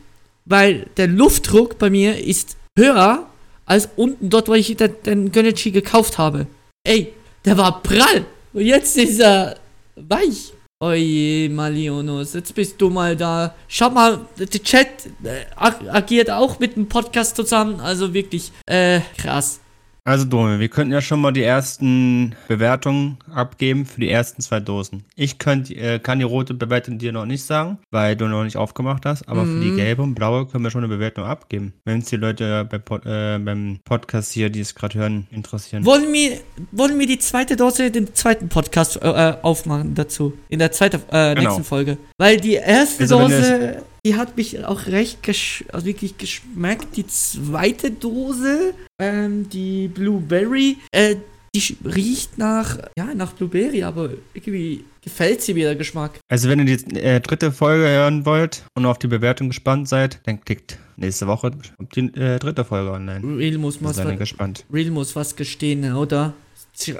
weil 0.45 0.87
der 0.97 1.07
Luftdruck 1.07 1.77
bei 1.77 1.89
mir 1.89 2.17
ist 2.17 2.57
höher 2.77 3.29
als 3.65 3.89
unten 3.95 4.29
dort, 4.29 4.49
wo 4.49 4.53
ich 4.53 4.75
den, 4.75 4.91
den 5.05 5.31
Gödeci 5.31 5.71
gekauft 5.71 6.17
habe. 6.17 6.47
Ey, 6.83 7.13
der 7.45 7.57
war 7.57 7.81
prall. 7.81 8.25
Und 8.51 8.65
jetzt 8.65 8.97
ist 8.97 9.19
er 9.19 9.55
weich. 9.95 10.51
Oje, 10.83 11.47
Malionos, 11.49 12.33
jetzt 12.33 12.53
bist 12.53 12.81
du 12.81 12.89
mal 12.89 13.15
da. 13.15 13.55
Schau 13.67 13.91
mal, 13.91 14.25
der 14.37 14.49
Chat 14.49 14.87
äh, 15.23 15.45
agiert 15.55 16.29
auch 16.29 16.59
mit 16.59 16.75
dem 16.75 16.89
Podcast 16.89 17.35
zusammen. 17.35 17.79
Also 17.79 18.13
wirklich, 18.13 18.51
äh, 18.65 18.99
krass. 19.15 19.60
Also 20.03 20.25
Dome, 20.25 20.59
wir 20.59 20.67
könnten 20.67 20.91
ja 20.91 20.99
schon 21.01 21.21
mal 21.21 21.31
die 21.31 21.43
ersten 21.43 22.35
Bewertungen 22.47 23.19
abgeben 23.31 23.85
für 23.85 24.01
die 24.01 24.09
ersten 24.09 24.41
zwei 24.41 24.59
Dosen. 24.59 25.03
Ich 25.15 25.37
könnt, 25.37 25.69
äh, 25.69 25.99
kann 25.99 26.17
die 26.17 26.25
rote 26.25 26.55
Bewertung 26.55 26.97
dir 26.97 27.11
noch 27.11 27.27
nicht 27.27 27.43
sagen, 27.43 27.77
weil 27.91 28.15
du 28.15 28.25
noch 28.25 28.43
nicht 28.43 28.57
aufgemacht 28.57 29.05
hast, 29.05 29.29
aber 29.29 29.43
mhm. 29.43 29.53
für 29.53 29.63
die 29.63 29.71
mhm. 29.71 29.77
gelbe 29.77 30.01
und 30.01 30.15
blaue 30.15 30.47
können 30.47 30.63
wir 30.63 30.71
schon 30.71 30.83
eine 30.83 30.91
Bewertung 30.91 31.25
abgeben, 31.25 31.73
wenn 31.85 31.99
es 31.99 32.05
die 32.05 32.15
Leute 32.15 32.65
bei, 32.65 32.77
äh, 32.77 33.37
beim 33.37 33.79
Podcast 33.85 34.31
hier, 34.31 34.49
die 34.49 34.61
es 34.61 34.73
gerade 34.73 34.97
hören, 34.97 35.27
interessieren. 35.29 35.85
Wollen 35.85 36.11
wir, 36.11 36.39
wollen 36.71 36.97
wir 36.97 37.05
die 37.05 37.19
zweite 37.19 37.55
Dose, 37.55 37.91
den 37.91 38.11
zweiten 38.15 38.49
Podcast 38.49 38.99
äh, 39.03 39.35
aufmachen 39.43 39.93
dazu, 39.93 40.33
in 40.49 40.57
der 40.57 40.71
zweiten, 40.71 41.01
äh, 41.11 41.35
genau. 41.35 41.41
nächsten 41.41 41.63
Folge? 41.63 41.97
Weil 42.17 42.37
die 42.37 42.53
erste 42.53 43.03
also, 43.03 43.19
Dose 43.19 43.83
die 44.05 44.15
hat 44.15 44.37
mich 44.37 44.63
auch 44.65 44.87
recht 44.87 45.23
gesch 45.23 45.63
also 45.71 45.85
wirklich 45.85 46.17
geschmeckt. 46.17 46.97
Die 46.97 47.05
zweite 47.07 47.91
Dose, 47.91 48.73
ähm, 48.99 49.47
die 49.49 49.87
Blueberry, 49.87 50.77
äh, 50.91 51.17
die 51.53 51.77
riecht 51.83 52.37
nach, 52.37 52.77
ja, 52.97 53.13
nach 53.13 53.33
Blueberry, 53.33 53.83
aber 53.83 54.11
irgendwie 54.33 54.85
gefällt 55.01 55.41
sie 55.41 55.53
mir 55.53 55.67
der 55.67 55.75
Geschmack. 55.75 56.19
Also 56.29 56.49
wenn 56.49 56.65
ihr 56.65 56.77
die 56.77 56.99
äh, 56.99 57.19
dritte 57.19 57.51
Folge 57.51 57.87
hören 57.87 58.25
wollt 58.25 58.63
und 58.75 58.85
auf 58.85 58.99
die 58.99 59.07
Bewertung 59.07 59.49
gespannt 59.49 59.89
seid, 59.89 60.21
dann 60.25 60.41
klickt 60.41 60.79
nächste 60.95 61.27
Woche 61.27 61.51
die 61.93 62.13
äh, 62.15 62.39
dritte 62.39 62.63
Folge 62.63 62.91
online. 62.91 63.37
Real 63.37 63.57
muss 63.57 63.83
was, 63.83 63.97
gespannt. 64.17 64.65
Real 64.71 64.91
muss 64.91 65.15
was 65.15 65.35
gestehen, 65.35 65.93
oder? 65.93 66.33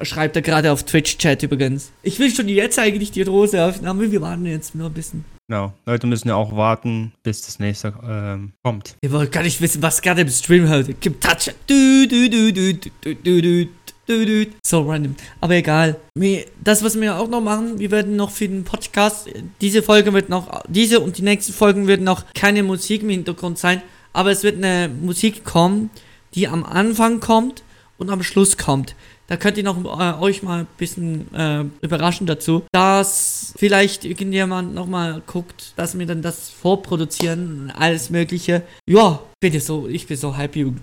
Schreibt 0.03 0.35
er 0.35 0.41
gerade 0.41 0.71
auf 0.71 0.83
Twitch-Chat 0.83 1.43
übrigens. 1.43 1.91
Ich 2.03 2.19
will 2.19 2.29
schon 2.29 2.49
jetzt 2.49 2.77
eigentlich 2.77 3.11
die 3.11 3.21
Rose 3.21 3.63
aufnehmen, 3.63 4.11
wir 4.11 4.21
warten 4.21 4.45
jetzt 4.45 4.75
nur 4.75 4.87
ein 4.87 4.93
bisschen. 4.93 5.23
Genau. 5.51 5.73
Leute 5.85 6.07
müssen 6.07 6.29
ja 6.29 6.35
auch 6.35 6.55
warten, 6.55 7.11
bis 7.23 7.41
das 7.41 7.59
nächste 7.59 7.93
ähm, 8.07 8.53
kommt. 8.63 8.95
Ihr 9.01 9.11
wollt 9.11 9.33
gar 9.33 9.43
nicht 9.43 9.59
wissen, 9.59 9.81
was 9.81 10.01
gerade 10.01 10.21
im 10.21 10.29
Stream 10.29 10.69
heute. 10.69 10.93
Kim 10.93 11.19
Touch. 11.19 11.53
Du, 11.67 12.07
du, 12.07 12.29
du, 12.29 12.53
du, 12.53 12.73
du, 12.73 13.41
du, 14.07 14.25
du, 14.25 14.51
So 14.65 14.89
random. 14.89 15.13
Aber 15.41 15.55
egal. 15.55 15.99
Das, 16.63 16.85
was 16.85 16.97
wir 16.97 17.17
auch 17.17 17.27
noch 17.27 17.41
machen, 17.41 17.79
wir 17.79 17.91
werden 17.91 18.15
noch 18.15 18.31
für 18.31 18.47
den 18.47 18.63
Podcast, 18.63 19.27
diese 19.59 19.83
Folge 19.83 20.13
wird 20.13 20.29
noch, 20.29 20.63
diese 20.69 21.01
und 21.01 21.17
die 21.17 21.23
nächsten 21.23 21.51
Folgen 21.51 21.85
werden 21.85 22.05
noch 22.05 22.23
keine 22.33 22.63
Musik 22.63 23.01
im 23.01 23.09
Hintergrund 23.09 23.57
sein, 23.57 23.81
aber 24.13 24.31
es 24.31 24.43
wird 24.43 24.55
eine 24.55 24.87
Musik 24.87 25.43
kommen, 25.43 25.89
die 26.33 26.47
am 26.47 26.63
Anfang 26.63 27.19
kommt 27.19 27.61
und 27.97 28.09
am 28.09 28.23
Schluss 28.23 28.57
kommt. 28.57 28.95
Da 29.31 29.37
könnt 29.37 29.57
ihr 29.57 29.63
noch 29.63 29.77
äh, 29.97 30.21
euch 30.21 30.43
mal 30.43 30.59
ein 30.59 30.67
bisschen 30.77 31.33
äh, 31.33 31.63
überraschen 31.81 32.27
dazu, 32.27 32.63
dass 32.73 33.53
vielleicht 33.55 34.03
irgendjemand 34.03 34.75
nochmal 34.75 35.21
guckt, 35.25 35.71
dass 35.77 35.97
wir 35.97 36.05
dann 36.05 36.21
das 36.21 36.49
vorproduzieren, 36.49 37.71
alles 37.73 38.09
Mögliche. 38.09 38.63
Ja, 38.89 39.21
bitte 39.39 39.61
so, 39.61 39.87
ich 39.87 40.05
bin 40.05 40.17
so 40.17 40.37
happy. 40.37 40.73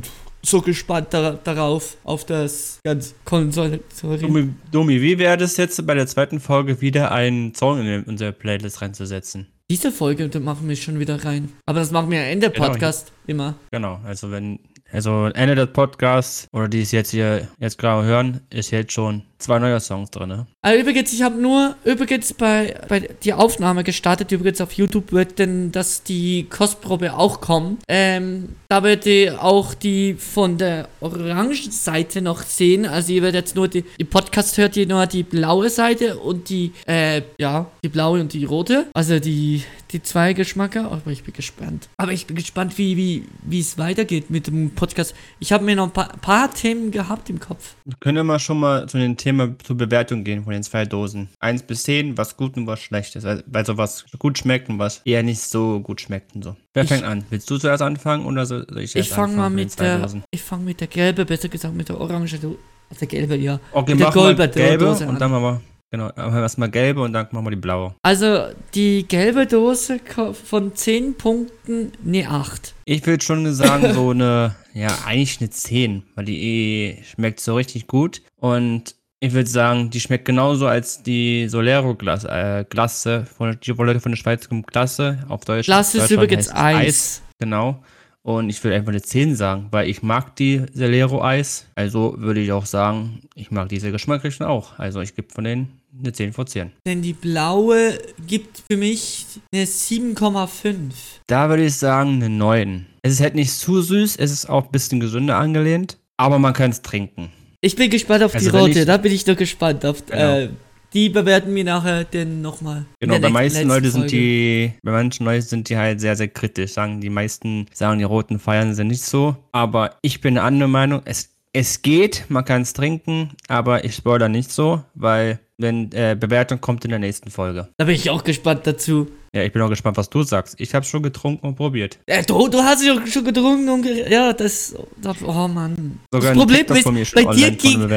so 0.42 0.62
gespannt 0.62 1.08
da, 1.10 1.32
darauf, 1.32 1.98
auf 2.04 2.24
das 2.24 2.80
ganz 2.82 3.14
Konsole. 3.26 3.80
Domi, 4.00 4.48
Domi, 4.72 5.02
wie 5.02 5.18
wäre 5.18 5.36
das 5.36 5.58
jetzt 5.58 5.86
bei 5.86 5.92
der 5.92 6.06
zweiten 6.06 6.40
Folge 6.40 6.80
wieder 6.80 7.12
einen 7.12 7.54
Song 7.54 7.86
in 7.86 8.04
unsere 8.04 8.32
Playlist 8.32 8.80
reinzusetzen? 8.80 9.46
Diese 9.70 9.92
Folge 9.92 10.26
da 10.30 10.40
machen 10.40 10.66
wir 10.66 10.76
schon 10.76 10.98
wieder 10.98 11.22
rein. 11.22 11.52
Aber 11.66 11.80
das 11.80 11.90
machen 11.90 12.10
wir 12.10 12.22
Ende 12.22 12.50
genau, 12.50 12.68
Podcast 12.68 13.12
immer. 13.26 13.56
Genau, 13.70 14.00
also 14.06 14.30
wenn, 14.30 14.60
also 14.92 15.26
Ende 15.26 15.54
des 15.54 15.72
Podcasts 15.72 16.48
oder 16.52 16.68
die 16.68 16.82
es 16.82 16.92
jetzt 16.92 17.10
hier 17.10 17.48
jetzt 17.58 17.78
gerade 17.78 18.06
hören, 18.06 18.40
ist 18.50 18.70
jetzt 18.70 18.92
schon 18.92 19.22
zwei 19.38 19.58
neue 19.58 19.80
Songs 19.80 20.10
drin. 20.10 20.28
Ne? 20.28 20.46
Also 20.62 20.80
übrigens, 20.80 21.12
ich 21.12 21.22
habe 21.22 21.40
nur 21.40 21.76
übrigens 21.84 22.34
bei, 22.34 22.74
bei 22.88 23.00
die 23.00 23.32
Aufnahme 23.32 23.84
gestartet. 23.84 24.32
Übrigens 24.32 24.60
auf 24.60 24.72
YouTube 24.72 25.12
wird 25.12 25.38
denn, 25.38 25.72
dass 25.72 26.02
die 26.02 26.46
Kostprobe 26.50 27.14
auch 27.14 27.40
kommen. 27.40 27.78
Ähm, 27.88 28.50
da 28.68 28.82
werdet 28.82 29.06
ihr 29.06 29.42
auch 29.42 29.74
die 29.74 30.14
von 30.14 30.58
der 30.58 30.88
orangen 31.00 31.54
Seite 31.54 32.20
noch 32.20 32.42
sehen. 32.42 32.84
Also 32.84 33.12
ihr 33.12 33.22
werdet 33.22 33.46
jetzt 33.46 33.56
nur 33.56 33.68
die, 33.68 33.84
im 33.96 34.06
Podcast 34.08 34.58
hört 34.58 34.76
ihr 34.76 34.86
nur 34.86 35.06
die 35.06 35.22
blaue 35.22 35.70
Seite 35.70 36.18
und 36.18 36.48
die, 36.48 36.72
äh, 36.86 37.22
ja, 37.38 37.70
die 37.82 37.88
blaue 37.88 38.20
und 38.20 38.32
die 38.32 38.44
rote. 38.44 38.86
Also 38.94 39.20
die, 39.20 39.62
die 39.92 40.02
zwei 40.02 40.32
Geschmacker. 40.32 40.90
Aber 40.90 41.10
ich 41.10 41.22
bin 41.22 41.34
gespannt. 41.34 41.88
Aber 41.96 42.12
ich 42.12 42.26
bin 42.26 42.36
gespannt, 42.36 42.76
wie, 42.76 42.96
wie, 42.96 43.24
wie 43.42 43.60
es 43.60 43.78
weitergeht 43.78 44.30
mit 44.30 44.48
dem 44.48 44.70
Podcast. 44.70 45.14
Ich 45.38 45.52
habe 45.52 45.64
mir 45.64 45.76
noch 45.76 45.86
ein 45.86 45.92
paar, 45.92 46.08
paar 46.20 46.52
Themen 46.52 46.90
gehabt 46.90 47.30
im 47.30 47.38
Kopf. 47.38 47.74
Können 48.00 48.16
wir 48.16 48.24
mal 48.24 48.38
schon 48.38 48.58
mal 48.58 48.88
zu 48.88 48.98
den 48.98 49.16
Themen 49.16 49.27
Thema 49.28 49.54
zur 49.62 49.76
Bewertung 49.76 50.24
gehen 50.24 50.44
von 50.44 50.54
den 50.54 50.62
zwei 50.62 50.86
Dosen. 50.86 51.28
Eins 51.38 51.62
bis 51.62 51.82
zehn, 51.82 52.16
was 52.16 52.36
gut 52.38 52.56
und 52.56 52.66
was 52.66 52.80
schlecht 52.80 53.14
ist. 53.14 53.26
Also, 53.26 53.42
weil 53.46 53.66
sowas 53.66 54.06
gut 54.18 54.38
schmeckt 54.38 54.70
und 54.70 54.78
was 54.78 55.02
eher 55.04 55.22
nicht 55.22 55.40
so 55.40 55.80
gut 55.80 56.00
schmeckt 56.00 56.34
und 56.34 56.44
so. 56.44 56.56
Wer 56.72 56.84
ich, 56.84 56.88
fängt 56.88 57.04
an? 57.04 57.24
Willst 57.28 57.50
du 57.50 57.58
zuerst 57.58 57.82
anfangen 57.82 58.24
oder 58.24 58.46
soll 58.46 58.66
ich 58.78 58.96
Ich 58.96 59.10
fange 59.10 59.36
mal 59.36 59.50
mit 59.50 59.78
der, 59.78 59.98
Dosen? 59.98 60.24
ich 60.30 60.42
fange 60.42 60.64
mit 60.64 60.80
der 60.80 60.88
gelbe, 60.88 61.26
besser 61.26 61.50
gesagt 61.50 61.74
mit 61.74 61.90
der 61.90 62.00
orange, 62.00 62.34
also 62.34 62.56
der 62.98 63.06
gelbe, 63.06 63.36
ja. 63.36 63.60
Okay, 63.72 63.94
mit 63.94 64.04
machen 64.04 64.38
wir 64.38 64.48
gelbe 64.48 64.84
Dose 64.86 65.06
und 65.06 65.20
dann 65.20 65.30
machen 65.30 65.42
wir 65.42 65.60
Genau, 65.90 66.10
erstmal 66.10 66.70
gelbe 66.70 67.00
und 67.00 67.14
dann 67.14 67.28
machen 67.30 67.46
wir 67.46 67.50
die 67.50 67.56
blaue. 67.56 67.94
Also 68.02 68.48
die 68.74 69.08
gelbe 69.08 69.46
Dose 69.46 70.00
von 70.34 70.74
10 70.74 71.14
Punkten, 71.14 71.92
ne 72.02 72.26
8. 72.26 72.74
Ich 72.84 73.06
würde 73.06 73.24
schon 73.24 73.50
sagen, 73.54 73.94
so 73.94 74.10
eine, 74.10 74.54
ja, 74.74 74.88
eigentlich 75.06 75.40
eine 75.40 75.48
10, 75.48 76.02
weil 76.14 76.26
die 76.26 76.98
schmeckt 77.10 77.40
so 77.40 77.54
richtig 77.54 77.86
gut. 77.86 78.20
Und 78.36 78.96
ich 79.20 79.32
würde 79.32 79.48
sagen, 79.48 79.90
die 79.90 80.00
schmeckt 80.00 80.24
genauso 80.24 80.66
als 80.66 81.02
die 81.02 81.48
Solero-Glasse 81.48 82.28
äh, 82.28 82.64
Glasse 82.68 83.26
von, 83.26 83.58
die 83.60 83.70
Leute 83.72 84.00
von 84.00 84.12
der 84.12 84.16
Schweiz 84.16 84.48
kommen 84.48 84.62
Glasse 84.62 85.24
auf 85.28 85.44
Deutsch. 85.44 85.66
Glasse 85.66 85.98
ist 85.98 86.10
übrigens 86.10 86.50
Eis. 86.50 86.76
Eis. 86.76 87.22
Genau. 87.38 87.82
Und 88.22 88.50
ich 88.50 88.62
würde 88.62 88.76
einfach 88.76 88.90
eine 88.90 89.00
10 89.00 89.36
sagen, 89.36 89.68
weil 89.70 89.88
ich 89.88 90.02
mag 90.02 90.36
die 90.36 90.66
Solero-Eis. 90.74 91.66
Also 91.74 92.14
würde 92.18 92.40
ich 92.40 92.52
auch 92.52 92.66
sagen, 92.66 93.20
ich 93.34 93.50
mag 93.50 93.68
diese 93.68 93.90
Geschmacksrichtung 93.90 94.46
auch. 94.46 94.78
Also 94.78 95.00
ich 95.00 95.14
gebe 95.14 95.32
von 95.32 95.44
denen 95.44 95.80
eine 95.98 96.12
10 96.12 96.32
vor 96.32 96.46
10. 96.46 96.72
Denn 96.86 97.00
die 97.00 97.14
blaue 97.14 97.98
gibt 98.26 98.62
für 98.70 98.76
mich 98.76 99.24
eine 99.52 99.64
7,5. 99.64 100.92
Da 101.26 101.48
würde 101.48 101.64
ich 101.64 101.74
sagen 101.74 102.16
eine 102.16 102.28
9. 102.28 102.86
Es 103.02 103.14
ist 103.14 103.20
halt 103.20 103.34
nicht 103.34 103.52
zu 103.52 103.80
süß, 103.80 104.16
es 104.16 104.30
ist 104.30 104.48
auch 104.48 104.66
ein 104.66 104.72
bisschen 104.72 105.00
gesünder 105.00 105.38
angelehnt, 105.38 105.98
aber 106.18 106.38
man 106.38 106.52
kann 106.52 106.70
es 106.70 106.82
trinken. 106.82 107.30
Ich 107.60 107.74
bin 107.74 107.90
gespannt 107.90 108.22
auf 108.22 108.34
also 108.34 108.50
die 108.50 108.56
rote, 108.56 108.84
da 108.84 108.96
bin 108.98 109.12
ich 109.12 109.24
doch 109.24 109.36
gespannt. 109.36 109.84
Auf, 109.84 110.06
genau. 110.06 110.38
äh, 110.38 110.48
die 110.94 111.08
bewerten 111.08 111.54
wir 111.54 111.64
nachher 111.64 112.04
denn 112.04 112.40
nochmal. 112.40 112.86
Genau, 113.00 113.18
bei 113.18 113.28
meisten 113.30 113.66
Leute 113.66 113.90
sind 113.90 114.10
die, 114.10 114.72
bei 114.82 114.92
manchen 114.92 115.26
Leuten 115.26 115.42
sind 115.42 115.68
die 115.68 115.76
halt 115.76 116.00
sehr, 116.00 116.16
sehr 116.16 116.28
kritisch. 116.28 116.72
Sagen 116.72 117.00
die 117.00 117.10
meisten, 117.10 117.66
sagen 117.74 117.98
die 117.98 118.04
roten 118.04 118.38
feiern 118.38 118.74
sie 118.74 118.84
nicht 118.84 119.02
so. 119.02 119.36
Aber 119.52 119.96
ich 120.02 120.20
bin 120.20 120.38
eine 120.38 120.46
andere 120.46 120.68
Meinung. 120.68 121.02
Es, 121.04 121.30
es 121.58 121.82
geht, 121.82 122.26
man 122.28 122.44
kann 122.44 122.62
es 122.62 122.72
trinken, 122.72 123.30
aber 123.48 123.84
ich 123.84 123.96
spoilere 123.96 124.28
nicht 124.28 124.52
so, 124.52 124.80
weil 124.94 125.40
wenn 125.56 125.90
äh, 125.90 126.16
Bewertung 126.18 126.60
kommt 126.60 126.84
in 126.84 126.90
der 126.90 127.00
nächsten 127.00 127.32
Folge. 127.32 127.66
Da 127.78 127.84
bin 127.84 127.96
ich 127.96 128.10
auch 128.10 128.22
gespannt 128.22 128.64
dazu. 128.64 129.08
Ja, 129.34 129.42
ich 129.42 129.52
bin 129.52 129.60
auch 129.62 129.68
gespannt, 129.68 129.96
was 129.96 130.08
du 130.08 130.22
sagst. 130.22 130.54
Ich 130.58 130.72
habe 130.72 130.86
schon 130.86 131.02
getrunken 131.02 131.48
und 131.48 131.56
probiert. 131.56 131.98
Äh, 132.06 132.22
du, 132.22 132.46
du 132.46 132.62
hast 132.62 132.84
ja 132.84 133.04
schon 133.08 133.24
getrunken 133.24 133.68
und 133.68 133.84
ja, 133.84 134.32
das, 134.32 134.76
das 135.02 135.16
oh 135.20 135.48
Mann. 135.48 135.98
Sogar 136.12 136.32
das 136.32 136.38
Problem 136.38 136.64
ist, 136.96 137.12
bei 137.12 137.24
dir 137.34 137.50
ging, 137.50 137.90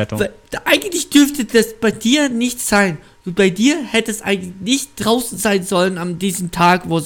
eigentlich 0.66 1.12
dürfte 1.12 1.46
das 1.46 1.76
bei 1.80 1.92
dir 1.92 2.30
nicht 2.30 2.60
sein. 2.60 2.98
Bei 3.26 3.52
dir 3.52 3.78
hätte 3.84 4.10
es 4.10 4.24
eigentlich 4.24 4.54
nicht 4.60 4.90
draußen 4.96 5.38
sein 5.38 5.62
sollen 5.64 6.00
an 6.00 6.18
diesem 6.18 6.50
Tag, 6.50 6.90
wo 6.90 7.00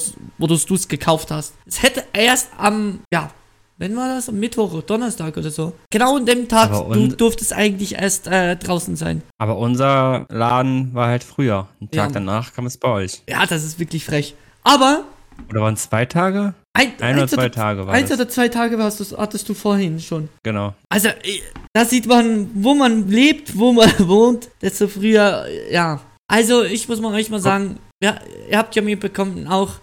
du 0.46 0.54
es 0.54 0.88
gekauft 0.88 1.30
hast. 1.30 1.52
Es 1.66 1.82
hätte 1.82 2.02
erst 2.14 2.48
am, 2.56 3.00
ja, 3.12 3.30
wenn 3.78 3.94
war 3.96 4.08
das? 4.08 4.28
Am 4.28 4.38
Mittwoch 4.38 4.72
oder 4.72 4.82
Donnerstag 4.82 5.36
oder 5.36 5.50
so. 5.50 5.74
Genau 5.90 6.16
an 6.16 6.26
dem 6.26 6.48
Tag 6.48 6.70
du 6.70 7.08
durftest 7.08 7.52
eigentlich 7.52 7.96
erst 7.96 8.26
äh, 8.26 8.56
draußen 8.56 8.96
sein. 8.96 9.22
Aber 9.38 9.58
unser 9.58 10.26
Laden 10.30 10.94
war 10.94 11.08
halt 11.08 11.24
früher. 11.24 11.68
Einen 11.80 11.90
Tag 11.90 12.08
ja. 12.08 12.12
danach 12.12 12.54
kam 12.54 12.66
es 12.66 12.78
bei 12.78 12.88
euch. 12.88 13.22
Ja, 13.28 13.44
das 13.44 13.64
ist 13.64 13.78
wirklich 13.78 14.04
frech. 14.04 14.34
Aber. 14.62 15.04
Oder 15.50 15.60
waren 15.60 15.74
es 15.74 15.82
zwei 15.82 16.06
Tage? 16.06 16.54
Ein, 16.72 16.92
ein 17.00 17.16
oder 17.16 17.28
zwei 17.28 17.50
Tage 17.50 17.86
war 17.86 17.92
Eins 17.92 18.08
das. 18.08 18.18
oder 18.18 18.28
zwei 18.28 18.48
Tage 18.48 18.78
hast 18.78 19.00
du, 19.00 19.18
hattest 19.18 19.48
du 19.48 19.54
vorhin 19.54 20.00
schon. 20.00 20.28
Genau. 20.42 20.74
Also, 20.88 21.08
äh, 21.08 21.40
da 21.74 21.84
sieht 21.84 22.06
man, 22.06 22.50
wo 22.54 22.74
man 22.74 23.08
lebt, 23.08 23.58
wo 23.58 23.72
man 23.72 23.90
wohnt, 23.98 24.48
desto 24.62 24.88
früher, 24.88 25.46
ja. 25.70 26.00
Also, 26.28 26.64
ich 26.64 26.88
muss 26.88 27.00
mal 27.00 27.12
euch 27.14 27.28
mal 27.28 27.40
sagen, 27.40 27.78
ja, 28.02 28.18
ihr 28.50 28.56
habt 28.56 28.74
ja 28.74 28.82
mir 28.82 28.98
bekommen 28.98 29.46
auch, 29.48 29.74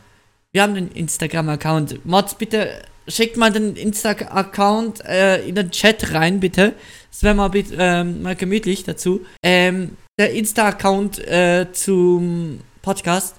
wir 0.52 0.64
haben 0.64 0.76
einen 0.76 0.92
Instagram-Account. 0.92 2.06
Mods, 2.06 2.36
bitte 2.36 2.84
schickt 3.08 3.38
mal 3.38 3.52
den 3.52 3.76
Insta-Account 3.76 5.06
äh, 5.06 5.46
in 5.48 5.56
den 5.56 5.72
Chat 5.72 6.14
rein, 6.14 6.40
bitte. 6.40 6.74
Das 7.12 7.24
wäre 7.24 7.36
mal, 7.36 7.52
ähm, 7.78 8.22
mal 8.22 8.36
gemütlich 8.36 8.84
dazu. 8.84 9.22
Ähm, 9.44 9.98
der 10.20 10.34
Insta-Account 10.34 11.20
äh, 11.28 11.68
zum 11.74 12.60
Podcast. 12.82 13.36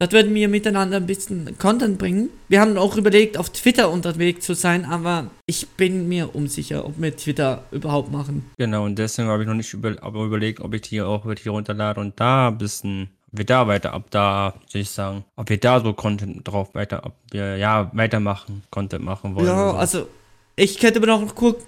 Dort 0.00 0.14
würden 0.14 0.34
wir 0.34 0.48
miteinander 0.48 0.96
ein 0.96 1.06
bisschen 1.06 1.58
Content 1.58 1.98
bringen. 1.98 2.30
Wir 2.48 2.62
haben 2.62 2.78
auch 2.78 2.96
überlegt, 2.96 3.36
auf 3.36 3.50
Twitter 3.50 3.90
unterwegs 3.90 4.46
zu 4.46 4.54
sein, 4.54 4.86
aber 4.86 5.30
ich 5.44 5.68
bin 5.68 6.08
mir 6.08 6.34
unsicher, 6.34 6.86
ob 6.86 6.94
wir 6.98 7.14
Twitter 7.14 7.64
überhaupt 7.70 8.10
machen. 8.10 8.50
Genau, 8.56 8.86
und 8.86 8.98
deswegen 8.98 9.28
habe 9.28 9.42
ich 9.42 9.48
noch 9.48 9.54
nicht 9.54 9.74
über, 9.74 9.90
überlegt, 9.90 10.60
ob 10.60 10.72
ich 10.72 10.80
die 10.80 11.02
auch 11.02 11.26
wirklich 11.26 11.48
runterlade 11.48 12.00
und 12.00 12.18
da 12.18 12.48
ein 12.48 12.56
bisschen 12.56 13.10
wir 13.32 13.44
da 13.44 13.66
weiter, 13.66 13.92
ab 13.92 14.04
da, 14.10 14.54
soll 14.66 14.82
ich 14.82 14.90
sagen, 14.90 15.24
ob 15.36 15.48
wir 15.48 15.58
da 15.58 15.80
so 15.80 15.92
Content 15.92 16.46
drauf 16.46 16.74
weiter, 16.74 17.02
ob 17.04 17.14
wir 17.30 17.56
ja 17.56 17.90
weitermachen, 17.94 18.62
Content 18.70 19.04
machen 19.04 19.34
wollen. 19.34 19.46
Ja, 19.46 19.70
so. 19.70 19.76
also 19.76 20.08
ich 20.56 20.78
könnte 20.78 20.98
aber 20.98 21.06
noch 21.06 21.34
gucken, 21.34 21.64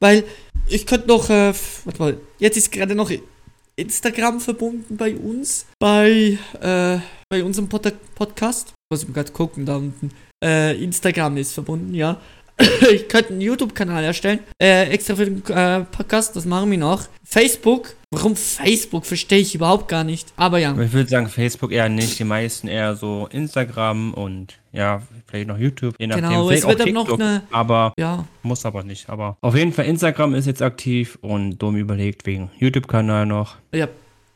weil 0.00 0.24
ich 0.68 0.86
könnte 0.86 1.08
noch, 1.08 1.30
äh, 1.30 1.52
warte 1.84 1.98
mal, 1.98 2.16
jetzt 2.38 2.56
ist 2.56 2.70
gerade 2.70 2.94
noch 2.94 3.10
Instagram 3.76 4.40
verbunden 4.40 4.96
bei 4.96 5.14
uns, 5.16 5.66
bei, 5.78 6.38
äh, 6.60 6.98
bei 7.28 7.44
unserem 7.44 7.68
Pod 7.68 7.92
Podcast. 8.14 8.72
Muss 8.90 9.02
ich 9.02 9.12
gerade 9.12 9.32
gucken, 9.32 9.66
da 9.66 9.76
unten. 9.76 10.10
Äh, 10.42 10.82
Instagram 10.82 11.36
ist 11.38 11.52
verbunden, 11.52 11.94
ja. 11.94 12.20
ich 12.92 13.08
könnte 13.08 13.30
einen 13.30 13.40
YouTube-Kanal 13.40 14.04
erstellen, 14.04 14.40
äh, 14.60 14.88
extra 14.88 15.14
für 15.14 15.26
den 15.26 15.44
äh, 15.48 15.80
Podcast, 15.84 16.36
das 16.36 16.46
machen 16.46 16.70
wir 16.70 16.78
noch. 16.78 17.04
Facebook, 17.22 17.94
warum 18.10 18.34
Facebook, 18.34 19.04
verstehe 19.04 19.40
ich 19.40 19.54
überhaupt 19.54 19.88
gar 19.88 20.04
nicht, 20.04 20.32
aber 20.36 20.58
ja. 20.58 20.70
Ich 20.80 20.92
würde 20.92 21.08
sagen 21.08 21.28
Facebook 21.28 21.72
eher 21.72 21.88
nicht, 21.88 22.18
die 22.18 22.24
meisten 22.24 22.68
eher 22.68 22.96
so 22.96 23.28
Instagram 23.30 24.14
und 24.14 24.54
ja, 24.72 25.02
vielleicht 25.26 25.48
noch 25.48 25.58
YouTube, 25.58 25.94
je 25.98 26.06
nachdem. 26.06 26.28
Genau, 26.28 26.50
es 26.50 26.66
wird 26.66 26.80
dann 26.80 26.92
noch 26.92 27.18
eine, 27.18 27.42
aber 27.50 27.92
ja. 27.98 28.24
muss 28.42 28.64
aber 28.64 28.82
nicht, 28.84 29.08
aber 29.10 29.36
auf 29.40 29.54
jeden 29.54 29.72
Fall 29.72 29.84
Instagram 29.86 30.34
ist 30.34 30.46
jetzt 30.46 30.62
aktiv 30.62 31.18
und 31.20 31.58
dumm 31.58 31.76
überlegt 31.76 32.26
wegen 32.26 32.50
YouTube-Kanal 32.58 33.26
noch. 33.26 33.56
Ja, 33.72 33.88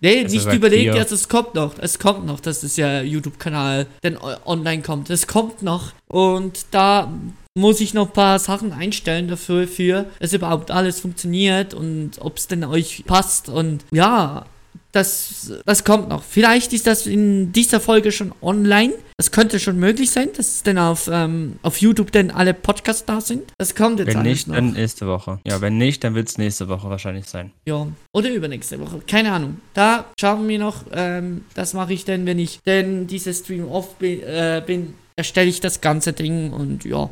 Nee, 0.02 0.24
also 0.24 0.34
nicht 0.34 0.56
überlegt, 0.56 0.94
jetzt, 0.94 1.12
es 1.12 1.28
kommt 1.28 1.54
noch. 1.54 1.78
Es 1.78 1.98
kommt 1.98 2.24
noch, 2.24 2.40
dass 2.40 2.62
es 2.62 2.78
ja 2.78 3.02
YouTube-Kanal 3.02 3.86
denn 4.02 4.16
online 4.46 4.80
kommt. 4.80 5.10
Es 5.10 5.26
kommt 5.26 5.62
noch. 5.62 5.92
Und 6.08 6.64
da 6.70 7.12
muss 7.58 7.80
ich 7.80 7.94
noch 7.94 8.08
ein 8.08 8.12
paar 8.12 8.38
Sachen 8.38 8.72
einstellen 8.72 9.28
dafür, 9.28 9.66
für 9.66 10.06
dass 10.20 10.32
überhaupt 10.32 10.70
alles 10.70 11.00
funktioniert 11.00 11.74
und 11.74 12.12
ob 12.20 12.36
es 12.36 12.46
denn 12.46 12.64
euch 12.64 13.04
passt. 13.06 13.48
Und 13.48 13.84
ja, 13.90 14.46
das, 14.92 15.52
das 15.66 15.84
kommt 15.84 16.08
noch. 16.08 16.22
Vielleicht 16.22 16.72
ist 16.72 16.86
das 16.86 17.06
in 17.06 17.52
dieser 17.52 17.80
Folge 17.80 18.10
schon 18.12 18.32
online. 18.42 18.92
Das 19.16 19.30
könnte 19.30 19.60
schon 19.60 19.78
möglich 19.78 20.10
sein, 20.10 20.30
dass 20.36 20.62
denn 20.62 20.78
auf, 20.78 21.08
ähm, 21.12 21.58
auf 21.62 21.80
YouTube 21.80 22.10
denn 22.10 22.30
alle 22.30 22.54
Podcasts 22.54 23.04
da 23.04 23.20
sind. 23.20 23.42
Das 23.58 23.74
kommt 23.74 24.00
jetzt 24.00 24.14
Wenn 24.14 24.22
nicht, 24.22 24.48
noch. 24.48 24.56
dann 24.56 24.72
nächste 24.72 25.06
Woche. 25.06 25.38
Ja, 25.46 25.60
wenn 25.60 25.78
nicht, 25.78 26.02
dann 26.02 26.14
wird 26.14 26.28
es 26.28 26.38
nächste 26.38 26.68
Woche 26.68 26.88
wahrscheinlich 26.88 27.26
sein. 27.26 27.52
Ja, 27.66 27.86
oder 28.12 28.30
übernächste 28.30 28.80
Woche. 28.80 29.00
Keine 29.06 29.32
Ahnung. 29.32 29.60
Da 29.74 30.06
schauen 30.18 30.48
wir 30.48 30.58
noch. 30.58 30.84
Ähm, 30.92 31.44
das 31.54 31.74
mache 31.74 31.92
ich 31.92 32.04
denn, 32.04 32.26
wenn 32.26 32.38
ich 32.38 32.60
denn 32.66 33.06
dieses 33.06 33.40
Stream 33.40 33.68
off 33.68 33.96
bin, 33.96 34.22
äh, 34.22 34.62
bin 34.66 34.94
erstelle 35.16 35.50
ich 35.50 35.60
das 35.60 35.80
ganze 35.80 36.12
Ding 36.14 36.52
und 36.52 36.84
ja. 36.84 37.10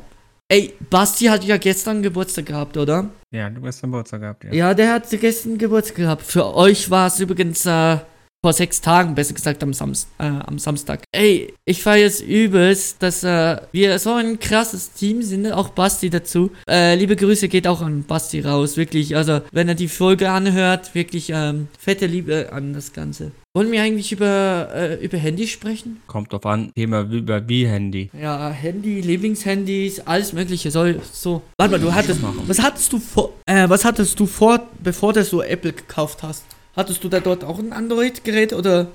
Ey, 0.50 0.72
Basti 0.88 1.26
hat 1.26 1.44
ja 1.44 1.58
gestern 1.58 2.00
Geburtstag 2.02 2.46
gehabt, 2.46 2.78
oder? 2.78 3.10
Ja, 3.30 3.50
du 3.50 3.56
hast 3.56 3.64
gestern 3.64 3.90
Geburtstag 3.90 4.20
gehabt, 4.22 4.44
ja. 4.44 4.52
Ja, 4.52 4.74
der 4.74 4.94
hat 4.94 5.10
gestern 5.10 5.58
Geburtstag 5.58 5.96
gehabt. 5.96 6.22
Für 6.22 6.54
euch 6.54 6.88
war 6.90 7.08
es 7.08 7.20
übrigens, 7.20 7.66
äh, 7.66 7.98
vor 8.44 8.52
sechs 8.52 8.80
Tagen, 8.80 9.14
besser 9.14 9.34
gesagt 9.34 9.62
am, 9.62 9.72
Samst, 9.72 10.08
äh, 10.18 10.24
am 10.24 10.58
Samstag. 10.58 11.02
Ey, 11.12 11.52
ich 11.64 11.82
feiere 11.82 12.06
es 12.06 12.20
übelst, 12.20 13.02
dass 13.02 13.24
äh, 13.24 13.56
wir 13.72 13.98
so 13.98 14.14
ein 14.14 14.38
krasses 14.38 14.92
Team 14.92 15.22
sind, 15.22 15.50
auch 15.50 15.70
Basti 15.70 16.08
dazu. 16.08 16.50
Äh, 16.68 16.94
liebe 16.94 17.16
Grüße 17.16 17.48
geht 17.48 17.66
auch 17.66 17.80
an 17.82 18.04
Basti 18.04 18.40
raus, 18.40 18.76
wirklich. 18.76 19.16
Also, 19.16 19.40
wenn 19.50 19.68
er 19.68 19.74
die 19.74 19.88
Folge 19.88 20.30
anhört, 20.30 20.94
wirklich 20.94 21.30
ähm, 21.34 21.68
fette 21.78 22.06
Liebe 22.06 22.50
an 22.52 22.74
das 22.74 22.92
Ganze. 22.92 23.32
Wollen 23.54 23.72
wir 23.72 23.82
eigentlich 23.82 24.12
über, 24.12 24.68
äh, 24.72 25.04
über 25.04 25.18
Handy 25.18 25.48
sprechen? 25.48 26.00
Kommt 26.06 26.32
drauf 26.32 26.46
an, 26.46 26.70
Thema 26.76 27.00
über 27.10 27.48
wie 27.48 27.66
Handy. 27.66 28.08
Ja, 28.12 28.50
Handy, 28.50 29.00
Lieblingshandys, 29.00 30.00
alles 30.00 30.32
mögliche 30.32 30.70
soll 30.70 31.00
so. 31.12 31.42
Warte 31.56 31.72
mal, 31.72 31.80
du 31.80 31.92
hattest. 31.92 32.20
Was 32.46 32.62
hattest 32.62 32.92
du 32.92 33.00
vor, 33.00 33.32
äh, 33.46 33.68
was 33.68 33.84
hattest 33.84 34.20
du 34.20 34.26
vor, 34.26 34.60
bevor 34.80 35.12
du 35.12 35.24
so 35.24 35.42
Apple 35.42 35.72
gekauft 35.72 36.22
hast? 36.22 36.44
Hattest 36.78 37.02
du 37.02 37.08
da 37.08 37.18
dort 37.18 37.42
auch 37.42 37.58
ein 37.58 37.72
Android-Gerät 37.72 38.52
oder 38.52 38.86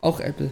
auch 0.00 0.18
Apple? 0.18 0.50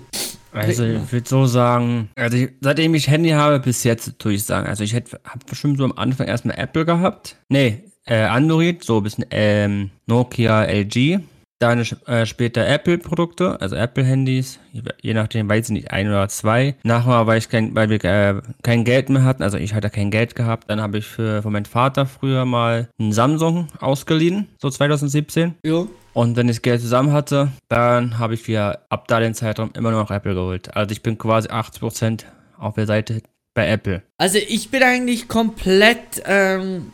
Also 0.53 0.85
ich 0.85 1.11
würde 1.11 1.29
so 1.29 1.47
sagen, 1.47 2.11
also 2.15 2.37
ich, 2.37 2.51
seitdem 2.61 2.95
ich 2.95 3.09
Handy 3.09 3.31
habe, 3.31 3.59
bis 3.59 3.83
jetzt 3.83 4.21
tue 4.21 4.35
ich 4.35 4.45
sagen. 4.45 4.69
Also 4.69 4.85
ich 4.85 4.95
hätte 4.95 5.19
habe 5.25 5.41
bestimmt 5.51 5.79
so 5.79 5.85
am 5.85 5.95
Anfang 5.97 6.29
erstmal 6.29 6.57
Apple 6.57 6.85
gehabt. 6.85 7.39
Nee, 7.49 7.83
äh, 8.05 8.23
Android, 8.23 8.85
so 8.85 8.99
ein 8.99 9.03
bisschen 9.03 9.27
ähm, 9.33 9.91
Nokia, 10.07 10.63
LG. 10.63 11.19
Dann 11.59 11.87
äh, 12.07 12.27
später 12.27 12.67
Apple-Produkte, 12.67 13.61
also 13.61 13.77
Apple-Handys, 13.77 14.59
je 15.01 15.15
nachdem, 15.15 15.49
weiß 15.49 15.67
ich 15.67 15.73
nicht, 15.73 15.91
ein 15.91 16.09
oder 16.09 16.29
zwei. 16.29 16.77
Nachher, 16.83 17.27
weil 17.27 17.39
ich 17.39 17.49
kein, 17.49 17.75
weil 17.75 17.89
wir 17.89 18.05
äh, 18.05 18.43
kein 18.63 18.85
Geld 18.85 19.09
mehr 19.09 19.25
hatten, 19.25 19.43
also 19.43 19.57
ich 19.57 19.73
hatte 19.73 19.89
kein 19.89 20.11
Geld 20.11 20.35
gehabt, 20.35 20.69
dann 20.69 20.83
habe 20.83 20.99
ich 20.99 21.07
für 21.07 21.43
von 21.43 21.53
meinem 21.53 21.65
Vater 21.65 22.05
früher 22.05 22.45
mal 22.45 22.89
einen 22.99 23.13
Samsung 23.13 23.69
ausgeliehen, 23.81 24.49
so 24.61 24.69
2017. 24.69 25.55
Ja. 25.65 25.87
Und 26.13 26.37
wenn 26.37 26.49
ich 26.49 26.57
das 26.57 26.63
Geld 26.63 26.81
zusammen 26.83 27.13
hatte, 27.13 27.53
dann 27.69 28.19
habe 28.19 28.35
ich 28.35 28.47
mir 28.49 28.81
ab 28.91 29.09
da 29.09 29.21
den 29.21 29.35
Zeitraum 29.35 29.71
immer 29.75 29.91
noch 29.91 30.11
Apple 30.11 30.35
geholt. 30.35 30.75
Also 30.77 30.93
ich 30.93 31.03
bin 31.03 31.17
quasi 31.17 31.49
80% 31.49 32.25
auf 32.59 32.75
der 32.75 32.87
Seite 32.87 33.23
bei 33.55 33.67
Apple. 33.69 34.03
Also 34.19 34.39
ich 34.39 34.71
bin 34.71 34.83
eigentlich 34.83 35.29
komplett, 35.29 36.23
ähm, 36.27 36.93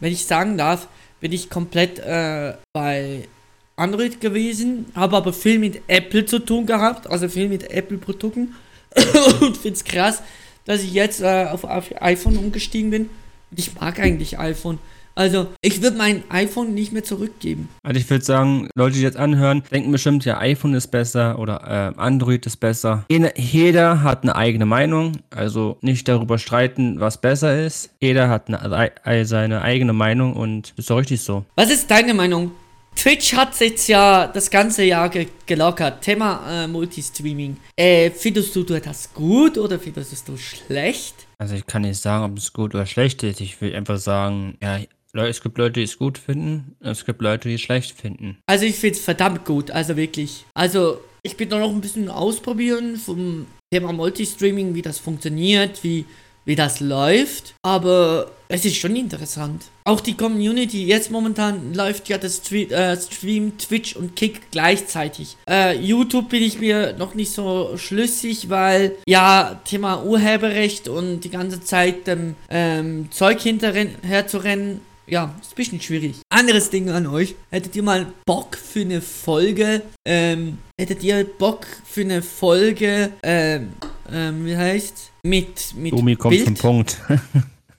wenn 0.00 0.12
ich 0.12 0.24
sagen 0.26 0.56
darf, 0.56 0.88
bin 1.20 1.32
ich 1.32 1.50
komplett 1.50 1.98
äh, 1.98 2.54
bei 2.72 3.28
Android 3.76 4.20
gewesen, 4.20 4.86
habe 4.94 5.16
aber 5.16 5.32
viel 5.32 5.58
mit 5.58 5.82
Apple 5.88 6.26
zu 6.26 6.38
tun 6.38 6.66
gehabt, 6.66 7.08
also 7.08 7.28
viel 7.28 7.48
mit 7.48 7.70
Apple-Produkten. 7.70 8.54
und 9.40 9.56
finde 9.56 9.76
es 9.76 9.84
krass, 9.84 10.22
dass 10.64 10.82
ich 10.82 10.92
jetzt 10.92 11.20
äh, 11.20 11.46
auf, 11.50 11.64
auf 11.64 11.90
iPhone 12.00 12.36
umgestiegen 12.36 12.90
bin. 12.90 13.10
Und 13.50 13.58
ich 13.58 13.74
mag 13.74 13.98
eigentlich 13.98 14.38
iPhone. 14.38 14.78
Also, 15.16 15.46
ich 15.60 15.80
würde 15.80 15.96
mein 15.96 16.24
iPhone 16.28 16.74
nicht 16.74 16.92
mehr 16.92 17.04
zurückgeben. 17.04 17.68
Also 17.84 18.00
ich 18.00 18.10
würde 18.10 18.24
sagen, 18.24 18.68
Leute, 18.74 18.96
die 18.96 19.02
jetzt 19.02 19.16
anhören, 19.16 19.62
denken 19.70 19.92
bestimmt, 19.92 20.24
ja, 20.24 20.38
iPhone 20.38 20.74
ist 20.74 20.88
besser 20.88 21.38
oder 21.38 21.94
äh, 21.96 22.00
Android 22.00 22.44
ist 22.46 22.56
besser. 22.56 23.04
Jeder 23.36 24.02
hat 24.02 24.24
eine 24.24 24.34
eigene 24.34 24.66
Meinung, 24.66 25.18
also 25.30 25.78
nicht 25.82 26.08
darüber 26.08 26.38
streiten, 26.38 26.98
was 26.98 27.20
besser 27.20 27.64
ist. 27.64 27.90
Jeder 28.00 28.28
hat 28.28 28.48
eine, 28.50 29.24
seine 29.24 29.62
eigene 29.62 29.92
Meinung 29.92 30.32
und 30.34 30.74
ist 30.76 30.90
doch 30.90 30.98
richtig 30.98 31.20
so. 31.20 31.44
Was 31.54 31.70
ist 31.70 31.88
deine 31.88 32.12
Meinung? 32.12 32.50
Twitch 32.96 33.34
hat 33.34 33.58
jetzt 33.60 33.88
ja 33.88 34.26
das 34.26 34.50
ganze 34.50 34.84
Jahr 34.84 35.08
ge 35.08 35.26
gelockert. 35.46 36.02
Thema 36.02 36.64
äh, 36.64 36.66
Multistreaming. 36.66 37.56
Äh, 37.76 38.10
findest 38.10 38.56
du 38.56 38.62
das 38.62 39.12
gut 39.12 39.58
oder 39.58 39.78
findest 39.78 40.26
du 40.28 40.36
schlecht? 40.36 41.14
Also 41.38 41.54
ich 41.54 41.66
kann 41.66 41.82
nicht 41.82 42.00
sagen, 42.00 42.24
ob 42.24 42.38
es 42.38 42.52
gut 42.52 42.74
oder 42.74 42.86
schlecht 42.86 43.22
ist. 43.22 43.40
Ich 43.40 43.60
will 43.60 43.74
einfach 43.74 43.98
sagen, 43.98 44.56
ja, 44.62 44.80
es 45.22 45.42
gibt 45.42 45.58
Leute, 45.58 45.74
die 45.74 45.82
es 45.82 45.98
gut 45.98 46.18
finden, 46.18 46.76
es 46.80 47.04
gibt 47.04 47.22
Leute, 47.22 47.48
die 47.48 47.54
es 47.54 47.60
schlecht 47.60 48.00
finden. 48.00 48.38
Also 48.46 48.64
ich 48.64 48.76
finde 48.76 48.96
es 48.96 49.04
verdammt 49.04 49.44
gut, 49.44 49.70
also 49.70 49.96
wirklich. 49.96 50.44
Also 50.54 51.00
ich 51.22 51.36
bin 51.36 51.48
da 51.48 51.58
noch 51.58 51.70
ein 51.70 51.80
bisschen 51.80 52.08
ausprobieren 52.08 52.96
vom 52.96 53.46
Thema 53.70 53.92
Multistreaming, 53.92 54.74
wie 54.74 54.82
das 54.82 54.98
funktioniert, 54.98 55.84
wie 55.84 56.04
wie 56.44 56.56
das 56.56 56.80
läuft, 56.80 57.54
aber 57.62 58.30
es 58.48 58.64
ist 58.64 58.76
schon 58.76 58.96
interessant. 58.96 59.64
Auch 59.84 60.00
die 60.00 60.16
Community, 60.16 60.84
jetzt 60.86 61.10
momentan 61.10 61.74
läuft 61.74 62.08
ja 62.08 62.18
das 62.18 62.36
Stream, 62.36 62.70
äh, 62.70 62.96
Stream 62.96 63.58
Twitch 63.58 63.96
und 63.96 64.16
Kick 64.16 64.50
gleichzeitig. 64.50 65.36
Äh, 65.48 65.78
YouTube 65.78 66.28
bin 66.28 66.42
ich 66.42 66.58
mir 66.58 66.94
noch 66.96 67.14
nicht 67.14 67.32
so 67.32 67.76
schlüssig, 67.76 68.48
weil 68.48 68.96
ja, 69.06 69.60
Thema 69.64 70.04
Urheberrecht 70.04 70.88
und 70.88 71.20
die 71.20 71.30
ganze 71.30 71.62
Zeit 71.62 72.06
ähm, 72.08 72.34
ähm, 72.48 73.08
Zeug 73.10 73.40
hinterher 73.40 74.26
zu 74.26 74.38
rennen, 74.38 74.80
ja, 75.06 75.34
ist 75.40 75.52
ein 75.52 75.56
bisschen 75.56 75.80
schwierig. 75.80 76.16
Anderes 76.30 76.70
Ding 76.70 76.88
an 76.88 77.06
euch. 77.06 77.34
Hättet 77.50 77.76
ihr 77.76 77.82
mal 77.82 78.06
Bock 78.24 78.56
für 78.56 78.80
eine 78.80 79.02
Folge, 79.02 79.82
ähm, 80.06 80.58
hättet 80.78 81.02
ihr 81.02 81.24
Bock 81.24 81.66
für 81.84 82.00
eine 82.02 82.22
Folge, 82.22 83.12
ähm, 83.22 83.74
ähm, 84.12 84.44
wie 84.46 84.56
heißt 84.56 85.12
mit, 85.22 85.74
mit 85.76 85.92
Domi 85.92 86.16
kommt 86.16 86.34
Bild? 86.34 86.44
zum 86.44 86.54
Punkt. 86.56 87.00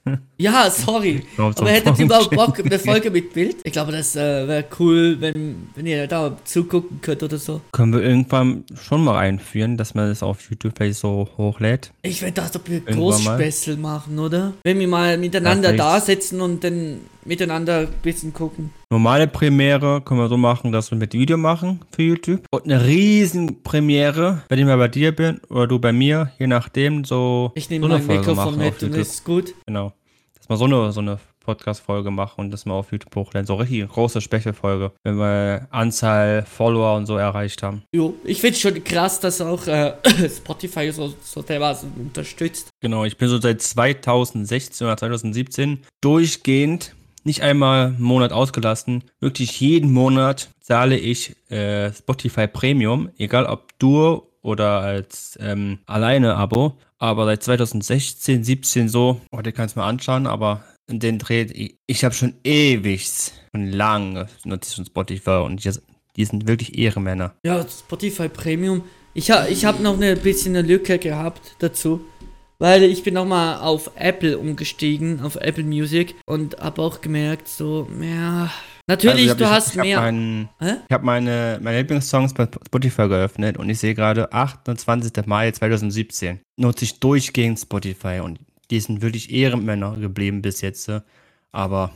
Ja, 0.38 0.70
sorry. 0.70 1.22
Aber 1.38 1.70
hättet 1.70 1.98
ihr 1.98 2.04
überhaupt 2.04 2.30
Bock 2.30 2.60
eine 2.60 2.78
Folge 2.78 3.10
mit 3.10 3.32
Bild? 3.32 3.56
Ich 3.64 3.72
glaube, 3.72 3.92
das 3.92 4.16
äh, 4.16 4.46
wäre 4.46 4.64
cool, 4.78 5.16
wenn, 5.20 5.68
wenn 5.74 5.86
ihr 5.86 6.06
da 6.06 6.36
zugucken 6.44 7.00
könnt 7.00 7.22
oder 7.22 7.38
so. 7.38 7.62
Können 7.72 7.94
wir 7.94 8.02
irgendwann 8.02 8.64
schon 8.74 9.02
mal 9.02 9.18
einführen, 9.18 9.78
dass 9.78 9.94
man 9.94 10.08
das 10.08 10.22
auf 10.22 10.50
YouTube 10.50 10.74
vielleicht 10.76 10.98
so 10.98 11.28
hochlädt? 11.38 11.90
Ich 12.02 12.20
werde 12.20 12.34
das 12.34 12.52
doch 12.52 12.60
wir 12.66 12.80
Großspessel 12.80 13.78
machen, 13.78 14.18
oder? 14.18 14.52
Wenn 14.62 14.78
wir 14.78 14.88
mal 14.88 15.16
miteinander 15.16 15.70
ja, 15.70 15.76
da 15.76 16.00
sitzen 16.00 16.42
und 16.42 16.62
dann 16.62 17.00
miteinander 17.24 17.80
ein 17.80 17.88
bisschen 18.02 18.32
gucken. 18.32 18.70
Normale 18.90 19.26
Premiere 19.26 20.02
können 20.02 20.20
wir 20.20 20.28
so 20.28 20.36
machen, 20.36 20.70
dass 20.70 20.90
wir 20.90 20.98
mit 20.98 21.14
Video 21.14 21.38
machen 21.38 21.80
für 21.90 22.02
YouTube. 22.02 22.42
Und 22.50 22.64
eine 22.64 22.84
riesen 22.84 23.62
Premiere, 23.62 24.42
wenn 24.48 24.58
ich 24.58 24.64
mal 24.66 24.76
bei 24.76 24.88
dir 24.88 25.12
bin 25.12 25.40
oder 25.48 25.66
du 25.66 25.78
bei 25.78 25.92
mir, 25.92 26.30
je 26.38 26.46
nachdem, 26.46 27.04
so. 27.04 27.52
Ich 27.54 27.70
nehme 27.70 27.88
mein 27.88 28.06
Mikrofon 28.06 28.58
mit 28.58 28.82
und 28.82 28.94
ist 28.94 29.24
gut. 29.24 29.54
Genau 29.66 29.92
dass 30.48 30.54
wir 30.54 30.56
so 30.56 30.64
eine, 30.64 30.92
so 30.92 31.00
eine 31.00 31.18
Podcast-Folge 31.40 32.10
machen 32.10 32.40
und 32.40 32.50
das 32.50 32.66
mal 32.66 32.74
auf 32.74 32.92
YouTube 32.92 33.14
hochladen. 33.14 33.46
So 33.46 33.54
richtig 33.54 33.88
große 33.88 34.20
Special-Folge, 34.20 34.92
wenn 35.04 35.16
wir 35.16 35.68
Anzahl 35.70 36.44
Follower 36.44 36.96
und 36.96 37.06
so 37.06 37.16
erreicht 37.16 37.62
haben. 37.62 37.82
Jo, 37.94 38.14
ich 38.24 38.40
finde 38.40 38.58
schon 38.58 38.84
krass, 38.84 39.20
dass 39.20 39.40
auch 39.40 39.66
äh, 39.66 39.94
Spotify 40.28 40.90
so, 40.92 41.14
so 41.22 41.42
dermaßen 41.42 41.92
unterstützt. 41.98 42.68
Genau, 42.80 43.04
ich 43.04 43.16
bin 43.16 43.28
so 43.28 43.40
seit 43.40 43.62
2016 43.62 44.86
oder 44.86 44.96
2017 44.96 45.82
durchgehend 46.00 46.94
nicht 47.24 47.42
einmal 47.42 47.88
einen 47.88 48.02
Monat 48.02 48.32
ausgelassen. 48.32 49.02
Wirklich 49.18 49.60
jeden 49.60 49.92
Monat 49.92 50.50
zahle 50.60 50.96
ich 50.96 51.34
äh, 51.50 51.92
Spotify 51.92 52.46
Premium, 52.46 53.10
egal 53.18 53.46
ob 53.46 53.76
du 53.78 54.22
oder 54.46 54.80
als 54.80 55.36
ähm, 55.42 55.80
alleine 55.86 56.36
Abo. 56.36 56.78
Aber 56.98 57.26
seit 57.26 57.42
2016, 57.42 58.44
17 58.44 58.88
so, 58.88 59.20
oh, 59.30 59.42
den 59.42 59.52
kannst 59.52 59.76
du 59.76 59.80
mal 59.80 59.88
anschauen, 59.88 60.26
aber 60.26 60.64
in 60.86 61.00
den 61.00 61.18
Dreh, 61.18 61.42
ich, 61.42 61.76
ich 61.86 62.04
habe 62.04 62.14
schon 62.14 62.34
ewig, 62.44 63.10
schon 63.52 63.72
lange 63.72 64.28
ich 64.44 64.72
schon 64.72 64.86
Spotify 64.86 65.42
und 65.44 65.62
die, 65.62 65.70
die 66.16 66.24
sind 66.24 66.46
wirklich 66.46 66.78
Ehrenmänner. 66.78 67.34
Ja, 67.44 67.66
Spotify 67.68 68.28
Premium. 68.28 68.84
Ich, 69.12 69.30
ha, 69.30 69.46
ich 69.46 69.64
habe 69.64 69.82
noch 69.82 69.94
eine 69.94 70.16
bisschen 70.16 70.56
eine 70.56 70.66
Lücke 70.66 70.98
gehabt 70.98 71.56
dazu. 71.58 72.00
Weil 72.58 72.84
ich 72.84 73.02
bin 73.02 73.12
nochmal 73.12 73.60
auf 73.60 73.90
Apple 73.96 74.38
umgestiegen, 74.38 75.20
auf 75.20 75.36
Apple 75.36 75.64
Music 75.64 76.14
und 76.24 76.58
habe 76.58 76.80
auch 76.80 77.02
gemerkt, 77.02 77.48
so, 77.48 77.86
ja, 78.00 78.50
Natürlich, 78.88 79.30
also, 79.30 79.34
du 79.34 79.44
ich, 79.44 79.50
hast 79.50 79.70
ich 79.70 79.82
mehr. 79.82 80.00
Mein, 80.00 80.48
ich 80.60 80.92
habe 80.92 81.04
meine, 81.04 81.58
meine 81.60 81.78
Lieblingssongs 81.78 82.34
bei 82.34 82.48
Spotify 82.66 83.08
geöffnet 83.08 83.56
und 83.56 83.68
ich 83.68 83.80
sehe 83.80 83.94
gerade 83.94 84.32
28. 84.32 85.26
Mai 85.26 85.50
2017. 85.50 86.40
Nutze 86.56 86.84
ich 86.84 87.00
durchgehend 87.00 87.58
Spotify 87.58 88.20
und 88.22 88.38
die 88.70 88.78
sind 88.80 89.02
wirklich 89.02 89.32
Ehrenmänner 89.32 89.96
geblieben 89.96 90.40
bis 90.40 90.60
jetzt. 90.60 90.90
Aber 91.50 91.92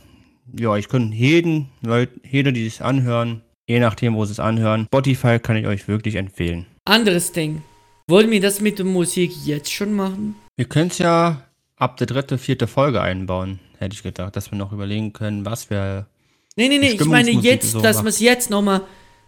ja, 0.57 0.75
ich 0.75 0.89
könnte 0.89 1.15
jeden 1.15 1.69
Leute, 1.81 2.19
jeder, 2.29 2.51
die 2.51 2.67
es 2.67 2.81
anhören, 2.81 3.41
je 3.67 3.79
nachdem, 3.79 4.15
wo 4.15 4.25
sie 4.25 4.33
es 4.33 4.39
anhören, 4.39 4.85
Spotify 4.87 5.39
kann 5.39 5.55
ich 5.55 5.67
euch 5.67 5.87
wirklich 5.87 6.15
empfehlen. 6.15 6.65
Anderes 6.83 7.31
Ding. 7.31 7.63
Wollen 8.07 8.31
wir 8.31 8.41
das 8.41 8.59
mit 8.59 8.79
der 8.79 8.85
Musik 8.85 9.31
jetzt 9.45 9.71
schon 9.71 9.93
machen? 9.93 10.35
Wir 10.57 10.65
können 10.65 10.89
es 10.89 10.97
ja 10.97 11.43
ab 11.77 11.95
der 11.97 12.07
dritte, 12.07 12.37
vierte 12.37 12.67
Folge 12.67 13.01
einbauen, 13.01 13.59
hätte 13.77 13.95
ich 13.95 14.03
gedacht, 14.03 14.35
dass 14.35 14.51
wir 14.51 14.57
noch 14.57 14.73
überlegen 14.73 15.13
können, 15.13 15.45
was 15.45 15.69
wir 15.69 16.07
Nee, 16.55 16.67
nee, 16.67 16.77
nee, 16.77 16.91
ich 16.91 17.05
meine 17.05 17.31
jetzt, 17.31 17.71
so 17.71 17.81
dass 17.81 18.03
wir 18.03 18.09
es 18.09 18.19
jetzt 18.19 18.49
nochmal 18.49 18.81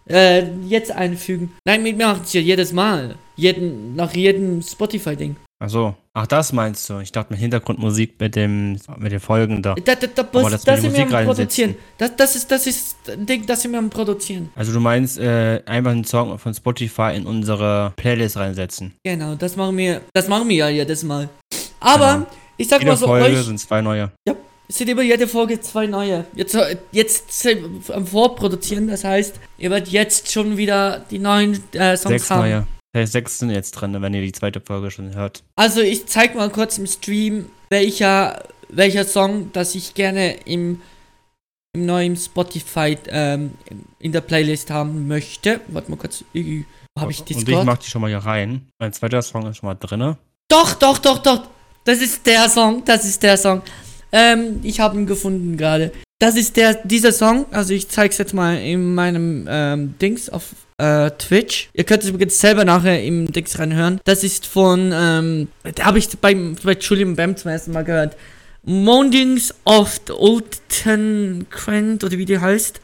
äh, 0.10 0.44
jetzt 0.68 0.92
einfügen. 0.92 1.54
Nein, 1.66 1.84
wir 1.86 1.96
machen 1.96 2.22
es 2.24 2.34
ja 2.34 2.42
jedes 2.42 2.74
Mal. 2.74 3.16
Jeden, 3.36 3.96
nach 3.96 4.14
jedem 4.14 4.62
Spotify-Ding. 4.62 5.36
Ach 5.60 5.70
so. 5.70 5.96
Ach, 6.14 6.28
das 6.28 6.52
meinst 6.52 6.90
du? 6.90 7.00
Ich 7.00 7.12
dachte 7.12 7.32
mit 7.32 7.40
Hintergrundmusik 7.40 8.20
mit 8.20 8.36
dem 8.36 8.78
mit 8.98 9.12
den 9.12 9.20
Folgen 9.22 9.62
da. 9.64 9.74
Da, 9.76 9.96
da, 9.96 10.08
da, 10.08 10.24
das, 10.24 10.52
das, 10.52 10.64
das 10.64 10.82
sind 10.82 10.94
wir 10.94 11.04
am 11.04 11.26
Produzieren. 11.26 11.76
Das, 11.98 12.16
das 12.18 12.36
ist 12.36 12.52
das 12.52 12.68
ist 12.68 12.98
ein 13.10 13.26
Ding, 13.26 13.46
das 13.46 13.62
sind 13.62 13.72
wir 13.72 13.80
am 13.80 13.90
Produzieren. 13.90 14.50
Also 14.56 14.74
du 14.74 14.80
meinst 14.82 15.18
äh, 15.18 15.62
einfach 15.66 15.92
einen 15.92 16.04
Song 16.04 16.38
von 16.38 16.54
Spotify 16.54 17.14
in 17.16 17.26
unsere 17.26 17.94
Playlist 17.96 18.36
reinsetzen. 18.36 18.94
Genau, 19.04 19.36
das 19.36 19.56
machen 19.56 19.78
wir. 19.78 20.02
Das 20.14 20.28
machen 20.28 20.50
wir 20.50 20.56
ja 20.58 20.70
jedes 20.70 21.04
Mal. 21.04 21.30
Aber 21.80 22.14
genau. 22.14 22.28
ich 22.58 22.68
sag 22.68 22.80
Jede 22.82 22.92
mal 22.92 22.98
so 22.98 23.08
Folge 23.08 23.38
euch. 23.38 23.46
sind 23.46 23.60
zwei 23.60 23.82
neue. 23.82 24.12
Ja. 24.28 24.36
Es 24.68 24.78
sind 24.78 24.90
immer 24.90 25.02
jede 25.02 25.28
Folge 25.28 25.60
zwei 25.62 25.88
neue. 25.88 26.26
Jetzt, 26.36 26.58
jetzt 26.92 27.34
sind 27.34 27.88
wir 27.88 27.96
am 27.96 28.08
Vorproduzieren, 28.08 28.88
das 28.88 29.04
heißt, 29.04 29.36
ihr 29.58 29.70
werdet 29.70 29.90
jetzt 29.90 30.32
schon 30.32 30.58
wieder 30.58 31.06
die 31.12 31.20
neuen 31.20 31.54
äh, 31.74 31.96
Songs 31.98 32.04
Sechs 32.14 32.30
haben. 32.32 32.42
neue. 32.42 32.68
Das 32.94 33.02
heißt, 33.02 33.12
sechs 33.14 33.40
sind 33.40 33.50
jetzt 33.50 33.72
drin, 33.72 34.00
wenn 34.02 34.14
ihr 34.14 34.22
die 34.22 34.32
zweite 34.32 34.62
Folge 34.62 34.92
schon 34.92 35.16
hört. 35.16 35.44
Also 35.56 35.82
ich 35.82 36.06
zeig 36.06 36.36
mal 36.36 36.50
kurz 36.50 36.78
im 36.78 36.86
Stream, 36.88 37.50
welcher, 37.70 38.44
welcher 38.70 39.04
Song, 39.06 39.52
das 39.52 39.74
ich 39.76 39.96
gerne 39.96 40.34
im, 40.46 40.80
im 41.74 41.86
neuen 41.88 42.16
Spotify 42.16 42.98
ähm, 43.08 43.52
in 44.00 44.12
der 44.12 44.22
Playlist 44.22 44.70
haben 44.70 45.08
möchte. 45.08 45.60
Warte 45.70 45.90
mal 45.90 45.98
kurz. 45.98 46.24
Äh, 46.36 46.64
Wo 46.96 47.02
habe 47.02 47.12
ich 47.12 47.22
Und 47.22 47.32
ich 47.32 47.38
Discord? 47.46 47.66
mach 47.66 47.78
die 47.80 47.90
schon 47.90 48.02
mal 48.02 48.10
hier 48.10 48.20
rein. 48.20 48.68
Mein 48.80 48.94
zweiter 48.94 49.22
Song 49.24 49.48
ist 49.48 49.58
schon 49.58 49.68
mal 49.68 49.76
drinne. 49.76 50.18
Doch, 50.48 50.76
doch, 50.76 51.00
doch, 51.00 51.18
doch. 51.18 51.48
Das 51.86 52.00
ist 52.00 52.26
der 52.28 52.48
Song. 52.48 52.86
Das 52.86 53.04
ist 53.06 53.24
der 53.24 53.38
Song. 53.38 53.64
Ähm, 54.14 54.60
ich 54.64 54.80
habe 54.80 54.98
ihn 54.98 55.08
gefunden 55.08 55.58
gerade. 55.58 55.92
Das 56.20 56.38
ist 56.38 56.56
der, 56.56 56.76
dieser 56.86 57.12
Song. 57.12 57.48
Also 57.52 57.74
ich 57.74 57.90
zeig's 57.90 58.18
jetzt 58.18 58.34
mal 58.34 58.58
in 58.58 58.96
meinem 58.96 59.46
ähm, 59.50 59.96
Dings 60.00 60.30
auf 60.30 60.52
äh, 60.78 61.12
Twitch. 61.12 61.70
Ihr 61.74 61.84
könnt 61.84 62.04
es 62.04 62.10
übrigens 62.10 62.40
selber 62.40 62.64
nachher 62.64 63.04
im 63.04 63.32
Dings 63.32 63.60
reinhören. 63.60 64.00
Das 64.06 64.24
ist 64.24 64.46
von, 64.46 64.94
ähm, 64.94 65.48
da 65.76 65.86
habe 65.86 65.98
ich 65.98 66.08
beim, 66.20 66.56
bei 66.64 66.74
Julian 66.74 67.16
Bam 67.16 67.36
zum 67.36 67.52
ersten 67.52 67.74
Mal 67.74 67.84
gehört. 67.84 68.16
Moundings 68.64 69.54
of 69.66 70.00
the 70.08 70.14
Olden 70.14 71.48
Quent 71.50 72.04
oder 72.04 72.18
wie 72.18 72.26
die 72.26 72.40
heißt. 72.40 72.80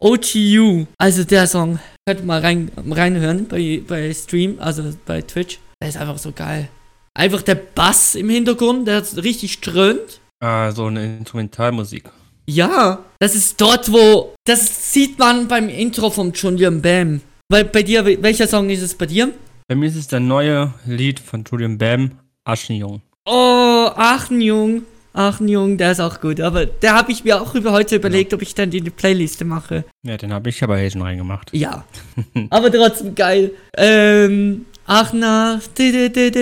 OTU. 0.00 0.86
Also 0.98 1.24
der 1.24 1.46
Song. 1.46 1.78
Könnt 2.06 2.20
ihr 2.20 2.26
mal 2.26 2.40
rein, 2.40 2.72
reinhören 2.90 3.46
bei, 3.46 3.82
bei 3.86 4.12
Stream, 4.14 4.56
also 4.58 4.82
bei 5.04 5.20
Twitch. 5.20 5.60
Der 5.80 5.90
ist 5.90 5.98
einfach 5.98 6.18
so 6.18 6.32
geil. 6.32 6.68
Einfach 7.14 7.42
der 7.42 7.54
Bass 7.54 8.14
im 8.14 8.30
Hintergrund, 8.30 8.88
der 8.88 9.04
richtig 9.16 9.52
strömt. 9.52 10.19
Ah, 10.40 10.72
so 10.72 10.86
eine 10.86 11.18
Instrumentalmusik. 11.18 12.04
Ja, 12.46 13.04
das 13.18 13.34
ist 13.34 13.60
dort, 13.60 13.92
wo. 13.92 14.34
Das 14.44 14.92
sieht 14.92 15.18
man 15.18 15.46
beim 15.48 15.68
Intro 15.68 16.08
vom 16.10 16.32
Julian 16.32 16.80
Bam. 16.80 17.20
Weil 17.50 17.64
bei 17.64 17.82
dir, 17.82 18.04
welcher 18.22 18.48
Song 18.48 18.70
ist 18.70 18.80
es 18.80 18.94
bei 18.94 19.06
dir? 19.06 19.32
Bei 19.68 19.74
mir 19.74 19.86
ist 19.86 19.96
es 19.96 20.08
der 20.08 20.20
neue 20.20 20.72
Lied 20.86 21.20
von 21.20 21.44
Julian 21.44 21.76
Bam, 21.76 22.12
Aschenjung. 22.44 23.02
Oh, 23.26 23.90
Achenjung. 23.94 24.82
Achenjung, 25.12 25.76
der 25.76 25.92
ist 25.92 26.00
auch 26.00 26.20
gut. 26.20 26.40
Aber 26.40 26.64
der 26.64 26.94
habe 26.94 27.12
ich 27.12 27.22
mir 27.22 27.42
auch 27.42 27.54
über 27.54 27.72
heute 27.72 27.96
überlegt, 27.96 28.32
ob 28.32 28.40
ich 28.40 28.54
dann 28.54 28.72
in 28.72 28.84
die 28.84 28.90
Playliste 28.90 29.44
mache. 29.44 29.84
Ja, 30.04 30.16
den 30.16 30.32
habe 30.32 30.48
ich 30.48 30.62
aber 30.62 30.78
hier 30.78 30.90
schon 30.90 31.02
reingemacht. 31.02 31.52
Ja. 31.52 31.84
aber 32.50 32.72
trotzdem 32.72 33.14
geil. 33.14 33.50
Ähm. 33.76 34.64
Ach 34.86 35.12
nach, 35.12 35.60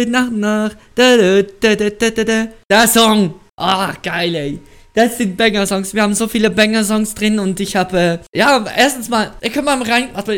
nach, 0.07 0.31
nach. 0.31 0.71
Der 2.71 2.89
Song. 2.89 3.35
Ah, 3.59 3.93
geil, 4.03 4.35
ey. 4.37 4.61
Das 4.95 5.19
sind 5.19 5.37
Banger-Songs. 5.37 5.93
Wir 5.93 6.03
haben 6.03 6.15
so 6.15 6.29
viele 6.29 6.49
Banger-Songs 6.49 7.15
drin 7.15 7.39
und 7.41 7.59
ich 7.59 7.75
habe, 7.75 7.99
äh, 7.99 8.19
ja, 8.39 8.65
erstens 8.77 9.09
mal, 9.09 9.33
ihr 9.43 9.51
könnt 9.51 9.65
mal 9.65 9.83
rein, 9.83 10.09
also 10.15 10.33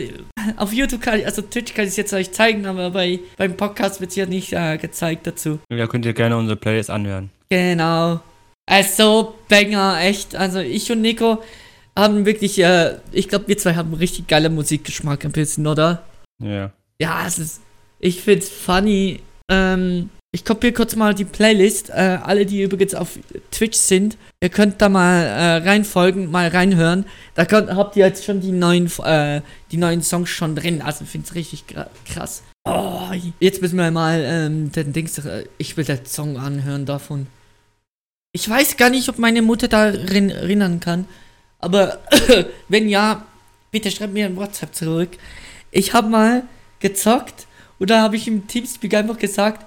auf 0.56 0.72
YouTube 0.72 1.02
kann 1.02 1.18
ich, 1.18 1.26
also 1.26 1.42
Twitch 1.42 1.74
kann 1.74 1.84
ich 1.84 1.90
es 1.90 1.96
jetzt 1.96 2.12
euch 2.14 2.32
zeigen, 2.32 2.64
aber 2.64 2.90
bei, 2.90 3.20
beim 3.36 3.56
Podcast 3.56 4.00
wird 4.00 4.10
es 4.10 4.16
ja 4.16 4.24
nicht 4.26 4.52
äh, 4.54 4.78
gezeigt 4.78 5.26
dazu. 5.26 5.60
Da 5.68 5.86
könnt 5.86 6.06
ihr 6.06 6.14
gerne 6.14 6.36
unsere 6.36 6.56
Playlist 6.56 6.88
anhören. 6.88 7.30
Genau. 7.50 8.20
Also, 8.66 9.34
Banger, 9.48 9.98
echt. 10.00 10.34
Also, 10.34 10.60
ich 10.60 10.90
und 10.90 11.02
Nico 11.02 11.42
haben 11.96 12.24
wirklich, 12.24 12.58
äh, 12.58 12.96
ich 13.12 13.28
glaube, 13.28 13.48
wir 13.48 13.58
zwei 13.58 13.74
haben 13.74 13.92
richtig 13.92 14.28
geile 14.28 14.48
Musikgeschmack 14.48 15.24
ein 15.24 15.32
bisschen, 15.32 15.66
oder? 15.66 16.04
Ja. 16.42 16.70
Ja, 17.00 17.26
es 17.26 17.38
ist. 17.38 17.60
Ich 17.98 18.22
find's 18.22 18.48
funny. 18.48 19.20
Ähm, 19.50 20.10
ich 20.32 20.44
kopiere 20.44 20.72
kurz 20.72 20.94
mal 20.94 21.14
die 21.14 21.24
Playlist. 21.24 21.90
Äh, 21.90 22.18
alle, 22.22 22.46
die 22.46 22.62
übrigens 22.62 22.94
auf 22.94 23.18
Twitch 23.50 23.78
sind, 23.78 24.16
ihr 24.40 24.48
könnt 24.48 24.80
da 24.80 24.88
mal 24.88 25.22
äh, 25.24 25.56
reinfolgen, 25.68 26.30
mal 26.30 26.48
reinhören. 26.48 27.04
Da 27.34 27.44
könnt, 27.44 27.70
habt 27.70 27.96
ihr 27.96 28.06
jetzt 28.06 28.24
schon 28.24 28.40
die 28.40 28.52
neuen, 28.52 28.90
äh, 29.04 29.40
die 29.72 29.76
neuen 29.76 30.02
Songs 30.02 30.30
schon 30.30 30.54
drin. 30.54 30.82
Also 30.82 31.04
ich 31.04 31.10
find's 31.10 31.34
richtig 31.34 31.64
krass. 32.06 32.42
Oh, 32.64 33.10
jetzt 33.40 33.62
müssen 33.62 33.78
wir 33.78 33.90
mal 33.90 34.22
ähm, 34.24 34.70
den 34.70 34.92
Dings. 34.92 35.18
Äh, 35.18 35.46
ich 35.58 35.76
will 35.76 35.84
den 35.84 36.06
Song 36.06 36.36
anhören 36.36 36.86
davon. 36.86 37.26
Ich 38.32 38.48
weiß 38.48 38.76
gar 38.76 38.90
nicht, 38.90 39.08
ob 39.08 39.18
meine 39.18 39.42
Mutter 39.42 39.66
darin 39.66 40.30
erinnern 40.30 40.78
kann. 40.78 41.06
Aber 41.58 41.98
wenn 42.68 42.88
ja, 42.88 43.26
bitte 43.72 43.90
schreibt 43.90 44.12
mir 44.12 44.26
ein 44.26 44.36
WhatsApp 44.36 44.76
zurück. 44.76 45.10
Ich 45.72 45.92
habe 45.92 46.08
mal 46.08 46.44
gezockt 46.78 47.48
und 47.80 47.90
da 47.90 48.02
habe 48.02 48.14
ich 48.14 48.28
im 48.28 48.46
Teamspeak 48.46 48.94
einfach 48.94 49.18
gesagt, 49.18 49.66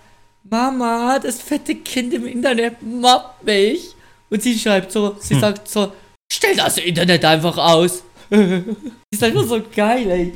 Mama, 0.50 1.20
das 1.20 1.42
fette 1.42 1.76
Kind 1.76 2.14
im 2.14 2.26
Internet 2.28 2.82
mobbt 2.82 3.44
mich. 3.44 3.96
Und 4.30 4.42
sie 4.42 4.58
schreibt 4.58 4.92
so, 4.92 5.16
sie 5.20 5.36
Hm. 5.36 5.42
sagt 5.42 5.68
so, 5.70 5.92
stell 6.32 6.56
das 6.56 6.78
Internet 6.78 7.24
einfach 7.26 7.58
aus. 7.58 8.04
sie 8.30 8.64
ist 9.12 9.24
einfach 9.24 9.46
so 9.46 9.62
geil, 9.76 10.10
ey. 10.10 10.34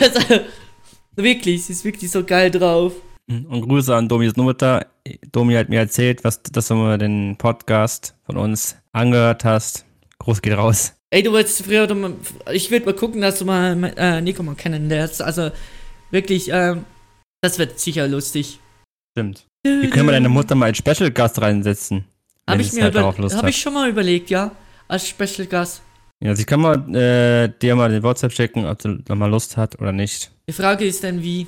Also, 0.00 0.40
wirklich, 1.16 1.64
sie 1.64 1.72
ist 1.72 1.84
wirklich 1.84 2.10
so 2.10 2.24
geil 2.24 2.50
drauf. 2.50 2.92
Und 3.28 3.62
Grüße 3.62 3.94
an 3.94 4.08
Domis 4.08 4.36
Mutter. 4.36 4.86
Domi 5.32 5.54
hat 5.54 5.68
mir 5.68 5.80
erzählt, 5.80 6.24
was, 6.24 6.42
dass 6.42 6.68
du 6.68 6.74
mal 6.74 6.96
den 6.96 7.36
Podcast 7.36 8.14
von 8.24 8.36
uns 8.38 8.76
angehört 8.92 9.44
hast. 9.44 9.84
Gruß 10.18 10.40
geht 10.40 10.56
raus. 10.56 10.94
Ey, 11.10 11.22
du 11.22 11.32
wolltest 11.32 11.62
früher 11.62 11.84
oder 11.84 11.94
mal, 11.94 12.14
ich 12.52 12.70
würde 12.70 12.86
mal 12.86 12.94
gucken, 12.94 13.20
dass 13.20 13.38
du 13.38 13.44
mal 13.44 13.92
äh, 13.96 14.20
Nico 14.20 14.42
mal 14.42 14.54
kennenlernst. 14.54 15.20
Also 15.22 15.50
wirklich, 16.10 16.50
ähm, 16.52 16.84
das 17.42 17.58
wird 17.58 17.78
sicher 17.80 18.06
lustig. 18.08 18.60
Stimmt. 19.18 19.46
Wie 19.64 19.90
können 19.90 20.06
wir 20.06 20.12
deine 20.12 20.28
Mutter 20.28 20.54
mal 20.54 20.66
als 20.66 20.78
Special 20.78 21.10
Gast 21.10 21.40
reinsetzen? 21.40 22.04
Habe 22.48 22.62
ich 22.62 22.72
mir 22.72 22.84
halt 22.84 22.94
über, 22.94 23.00
darauf 23.00 23.18
Lust 23.18 23.36
hab 23.36 23.42
hat. 23.42 23.50
ich 23.50 23.56
schon 23.58 23.74
mal 23.74 23.88
überlegt, 23.90 24.30
ja, 24.30 24.52
als 24.86 25.08
Special 25.08 25.46
Gast. 25.48 25.82
Ja, 26.22 26.30
also 26.30 26.40
ich 26.40 26.46
kann 26.46 26.60
mal 26.60 26.94
äh, 26.94 27.48
dir 27.60 27.76
mal 27.76 27.90
den 27.90 28.02
WhatsApp 28.02 28.32
schicken, 28.32 28.64
ob 28.64 28.78
du 28.78 28.98
noch 29.08 29.16
mal 29.16 29.28
Lust 29.30 29.56
hat 29.56 29.78
oder 29.80 29.92
nicht. 29.92 30.30
Die 30.48 30.52
Frage 30.52 30.84
ist 30.84 31.02
dann 31.04 31.22
wie. 31.22 31.46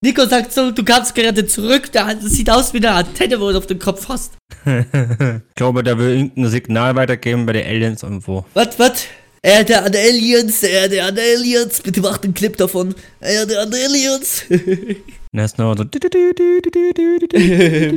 Nico 0.00 0.24
sagt 0.26 0.52
so, 0.52 0.70
du 0.70 0.84
kannst 0.84 1.14
gerade 1.16 1.44
zurück, 1.46 1.90
da- 1.92 2.14
das 2.14 2.30
sieht 2.30 2.48
aus 2.50 2.72
wie 2.72 2.78
eine 2.78 2.92
Antenne, 2.92 3.40
wo 3.40 3.50
du 3.50 3.58
auf 3.58 3.66
den 3.66 3.80
Kopf 3.80 4.08
hast. 4.08 4.34
ich 4.64 5.54
glaube, 5.56 5.82
der 5.82 5.98
will 5.98 6.16
irgendein 6.16 6.46
Signal 6.48 6.94
weitergeben 6.94 7.46
bei 7.46 7.52
den 7.54 7.66
Aliens 7.66 8.04
irgendwo. 8.04 8.44
Was, 8.54 8.78
was? 8.78 9.06
Erde 9.42 9.82
an 9.82 9.94
Aliens, 9.94 10.62
Erde 10.62 11.02
an 11.04 11.18
Aliens, 11.18 11.80
bitte 11.80 12.00
macht 12.00 12.24
einen 12.24 12.34
Clip 12.34 12.56
davon. 12.56 12.94
Erde 13.20 13.60
an 13.60 13.72
Aliens. 13.72 14.44
Und 14.50 15.38
er 15.38 15.44
ist 15.44 15.58
nur 15.58 15.76
so. 15.76 15.84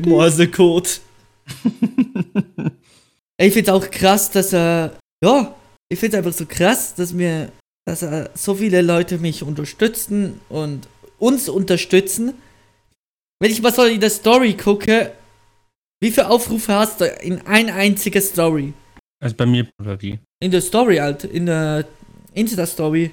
Morsecode. 0.10 1.02
ich 3.38 3.54
find's 3.54 3.70
auch 3.70 3.90
krass, 3.90 4.30
dass 4.32 4.54
er. 4.54 4.98
Ja, 5.24 5.56
ich 5.90 6.00
find's 6.00 6.16
einfach 6.16 6.34
so 6.34 6.46
krass, 6.46 6.94
dass 6.96 7.14
mir. 7.14 7.52
Dass 7.86 8.04
er 8.04 8.30
so 8.36 8.54
viele 8.56 8.84
Leute 8.84 9.18
mich 9.18 9.42
unterstützen 9.42 10.40
und 10.50 10.88
uns 11.18 11.50
unterstützen. 11.50 12.34
Wenn 13.40 13.52
ich 13.52 13.62
mal 13.62 13.74
so 13.74 13.86
in 13.86 14.00
der 14.00 14.12
Story 14.12 14.54
gucke, 14.56 15.14
wie 16.00 16.12
viele 16.12 16.30
Aufrufe 16.30 16.76
hast 16.76 17.02
du 17.02 17.06
in 17.06 17.42
ein 17.48 17.72
einziger 17.72 18.22
Story? 18.22 18.74
Also 19.20 19.36
bei 19.36 19.48
mir 19.48 19.68
oder 19.80 20.00
wie? 20.00 20.20
In 20.42 20.50
der 20.50 20.62
Story 20.62 20.98
halt, 20.98 21.24
in 21.24 21.46
der 21.46 21.86
Insta-Story. 22.34 23.12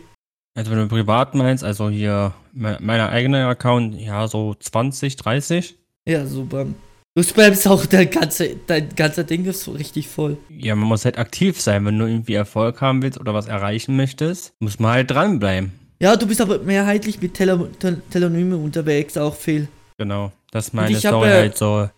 Also 0.57 0.71
wenn 0.71 0.79
du 0.79 0.89
privat 0.89 1.35
meinst, 1.35 1.63
also 1.63 1.91
hier 1.91 2.33
me 2.53 2.79
meiner 2.81 3.11
eigene 3.11 3.47
Account, 3.47 4.01
ja, 4.01 4.27
so 4.27 4.55
20, 4.59 5.17
30. 5.17 5.77
Ja, 6.09 6.25
super. 6.27 6.67
Du 7.15 7.23
spammst 7.23 7.69
auch 7.69 7.85
dein 7.85 8.11
ganze, 8.11 8.57
dein 8.67 8.89
ganzer 8.97 9.25
Ding 9.25 9.45
ist 9.45 9.63
so 9.63 9.73
richtig 9.73 10.09
voll. 10.09 10.39
Ja, 10.49 10.75
man 10.75 10.89
muss 10.89 11.05
halt 11.05 11.19
aktiv 11.19 11.61
sein, 11.61 11.85
wenn 11.85 11.99
du 11.99 12.07
irgendwie 12.07 12.35
Erfolg 12.35 12.81
haben 12.81 13.03
willst 13.03 13.21
oder 13.21 13.35
was 13.35 13.47
erreichen 13.47 13.95
möchtest, 13.95 14.55
muss 14.59 14.79
man 14.79 14.93
halt 14.93 15.11
dranbleiben. 15.11 15.73
Ja, 16.01 16.17
du 16.17 16.27
bist 16.27 16.41
aber 16.41 16.61
mehrheitlich 16.61 17.21
mit 17.21 17.35
Tele 17.35 17.71
Tel 17.79 18.01
Telonyme 18.09 18.57
unterwegs, 18.57 19.19
auch 19.19 19.35
viel. 19.35 19.69
Genau. 19.99 20.33
Dass 20.51 20.73
meine 20.73 20.97
ich 20.97 21.05
hab, 21.05 21.13
Story 21.13 21.29
äh, 21.29 21.33
halt 21.33 21.59
so 21.59 21.91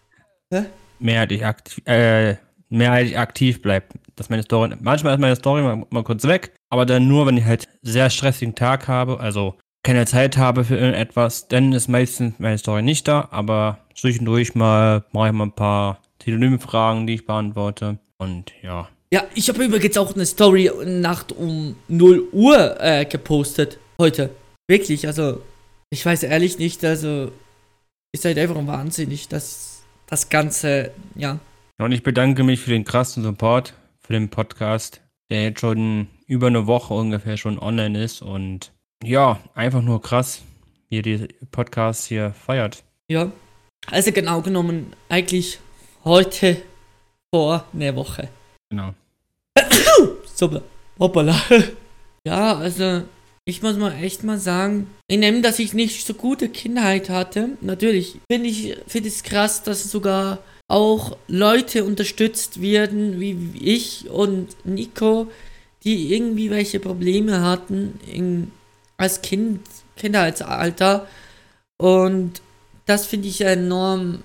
Hä? 0.53 0.65
mehrheitlich 0.99 1.47
aktiv, 1.47 1.87
äh, 1.87 2.37
mehrheitlich 2.71 3.19
aktiv 3.19 3.61
bleibt. 3.61 3.93
Dass 4.17 4.31
meine 4.31 4.43
Story, 4.43 4.71
manchmal 4.81 5.15
ist 5.15 5.21
meine 5.21 5.37
Story 5.37 5.63
mal, 5.63 5.87
mal 5.91 6.03
kurz 6.03 6.25
weg, 6.25 6.53
aber 6.71 6.87
dann 6.87 7.09
nur, 7.09 7.27
wenn 7.27 7.37
ich 7.37 7.45
halt 7.45 7.69
sehr 7.83 8.11
stressigen 8.11 8.55
Tag 8.55 8.89
habe, 8.89 9.21
also 9.21 9.57
keine 9.83 10.07
Zeit 10.07 10.37
habe 10.37 10.65
für 10.65 10.77
irgendetwas, 10.77 11.49
dann 11.49 11.73
ist 11.73 11.89
meistens 11.89 12.39
meine 12.39 12.59
Story 12.59 12.83
nicht 12.83 13.09
da, 13.09 13.29
aber 13.31 13.79
zwischendurch 13.95 14.55
mal 14.55 15.05
mache 15.13 15.29
ich 15.29 15.33
mal 15.33 15.47
ein 15.47 15.53
paar 15.53 16.01
Synonyme-Fragen, 16.23 17.07
die 17.07 17.15
ich 17.15 17.27
beantworte. 17.27 17.99
Und 18.19 18.53
ja. 18.63 18.89
Ja, 19.13 19.25
ich 19.35 19.49
habe 19.49 19.65
übrigens 19.65 19.97
auch 19.97 20.15
eine 20.15 20.27
Story 20.27 20.71
Nacht 20.85 21.33
um 21.33 21.77
0 21.89 22.29
Uhr 22.33 22.81
äh, 22.81 23.05
gepostet. 23.07 23.79
Heute. 23.99 24.31
Wirklich, 24.69 25.07
also, 25.07 25.41
ich 25.91 26.05
weiß 26.05 26.23
ehrlich 26.23 26.59
nicht, 26.59 26.85
also, 26.85 27.33
ist 28.13 28.25
halt 28.25 28.39
einfach 28.39 28.67
wahnsinnig, 28.67 29.29
dass 29.29 29.83
das 30.07 30.29
Ganze, 30.29 30.93
ja. 31.17 31.39
Und 31.81 31.93
ich 31.93 32.03
bedanke 32.03 32.45
mich 32.45 32.61
für 32.61 32.71
den 32.71 32.85
krassen 32.85 33.23
Support 33.23 33.73
für 34.01 34.13
den 34.13 34.29
Podcast, 34.29 35.01
der 35.31 35.45
jetzt 35.45 35.61
schon 35.61 36.09
über 36.27 36.49
eine 36.49 36.67
Woche 36.67 36.93
ungefähr 36.93 37.39
schon 37.39 37.59
online 37.59 38.05
ist. 38.05 38.21
Und 38.21 38.73
ja, 39.03 39.41
einfach 39.55 39.81
nur 39.81 40.03
krass, 40.03 40.43
wie 40.91 40.97
ihr 40.97 41.03
die 41.03 41.29
Podcasts 41.51 42.05
hier 42.05 42.33
feiert. 42.33 42.85
Ja. 43.09 43.33
Also 43.87 44.13
genau 44.13 44.43
genommen, 44.43 44.93
eigentlich 45.09 45.59
heute 46.05 46.59
vor 47.35 47.65
einer 47.73 47.97
Woche. 47.97 48.29
Genau. 48.69 48.93
Super. 50.35 50.63
Hoppala. 50.99 51.41
Ja, 52.27 52.55
also, 52.59 53.05
ich 53.47 53.63
muss 53.63 53.79
mal 53.79 53.95
echt 53.95 54.25
mal 54.25 54.37
sagen, 54.37 54.91
in 55.09 55.23
dem, 55.23 55.41
dass 55.41 55.59
ich 55.59 55.73
nicht 55.73 56.07
so 56.07 56.13
gute 56.13 56.51
Kindheit 56.51 57.09
hatte, 57.09 57.57
natürlich 57.63 58.19
finde 58.31 58.51
ich 58.51 58.77
finde 58.87 59.09
es 59.09 59.23
krass, 59.23 59.63
dass 59.63 59.91
sogar 59.91 60.41
auch 60.71 61.17
Leute 61.27 61.85
unterstützt 61.85 62.63
werden, 62.63 63.19
wie 63.19 63.51
ich 63.61 64.09
und 64.09 64.49
Nico, 64.65 65.27
die 65.83 66.15
irgendwie 66.15 66.51
welche 66.51 66.79
Probleme 66.79 67.43
hatten 67.43 67.99
in, 68.07 68.53
als 68.97 69.21
Kind, 69.21 69.61
Kindheitsalter. 69.97 71.09
Und 71.77 72.41
das 72.87 73.07
finde 73.07 73.27
ich 73.27 73.41
enorm 73.41 74.23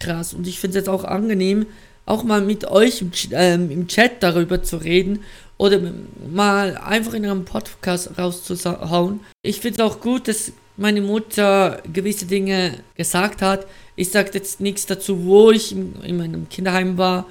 krass. 0.00 0.34
Und 0.34 0.48
ich 0.48 0.58
finde 0.58 0.78
es 0.78 0.82
jetzt 0.82 0.88
auch 0.88 1.04
angenehm, 1.04 1.66
auch 2.06 2.24
mal 2.24 2.40
mit 2.40 2.64
euch 2.64 3.00
im, 3.00 3.12
ähm, 3.30 3.70
im 3.70 3.86
Chat 3.86 4.20
darüber 4.20 4.64
zu 4.64 4.78
reden 4.78 5.20
oder 5.58 5.80
mal 6.28 6.76
einfach 6.76 7.14
in 7.14 7.24
einem 7.24 7.44
Podcast 7.44 8.18
rauszuhauen. 8.18 9.20
Ich 9.42 9.60
finde 9.60 9.80
es 9.80 9.88
auch 9.88 10.00
gut, 10.00 10.26
dass 10.26 10.52
meine 10.76 11.00
Mutter 11.00 11.82
gewisse 11.92 12.26
Dinge 12.26 12.78
gesagt 12.96 13.42
hat. 13.42 13.66
Ich 13.96 14.10
sage 14.10 14.30
jetzt 14.34 14.60
nichts 14.60 14.86
dazu, 14.86 15.24
wo 15.24 15.50
ich 15.50 15.72
in, 15.72 15.94
in 16.02 16.16
meinem 16.16 16.48
Kinderheim 16.48 16.98
war. 16.98 17.26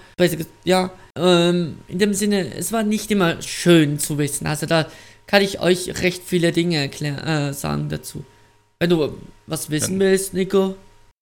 Ja, 0.64 0.92
ähm, 1.18 1.78
in 1.88 2.00
dem 2.00 2.14
Sinne, 2.14 2.56
es 2.56 2.72
war 2.72 2.84
nicht 2.84 3.12
immer 3.12 3.42
schön 3.42 4.00
zu 4.00 4.18
wissen. 4.18 4.48
Also 4.48 4.66
da 4.66 4.88
kann 5.28 5.42
ich 5.42 5.60
euch 5.60 6.02
recht 6.02 6.24
viele 6.26 6.52
Dinge 6.52 6.78
erklären, 6.78 7.20
äh, 7.20 7.54
sagen 7.54 7.90
dazu. 7.90 8.24
Wenn 8.80 8.90
du 8.90 9.18
was 9.48 9.70
wissen 9.70 10.00
willst, 10.00 10.34
Nico. 10.34 10.76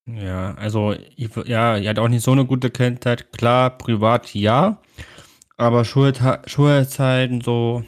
Ja, 0.08 0.56
also, 0.56 0.96
ich, 1.16 1.30
ja, 1.46 1.78
ihr 1.78 1.90
hat 1.90 2.00
auch 2.00 2.08
nicht 2.08 2.24
so 2.24 2.32
eine 2.32 2.46
gute 2.46 2.72
Kindheit. 2.72 3.32
Klar, 3.34 3.78
privat 3.78 4.34
ja. 4.34 4.82
Aber 5.58 5.86
Schulzeiten 5.86 7.42
so 7.42 7.84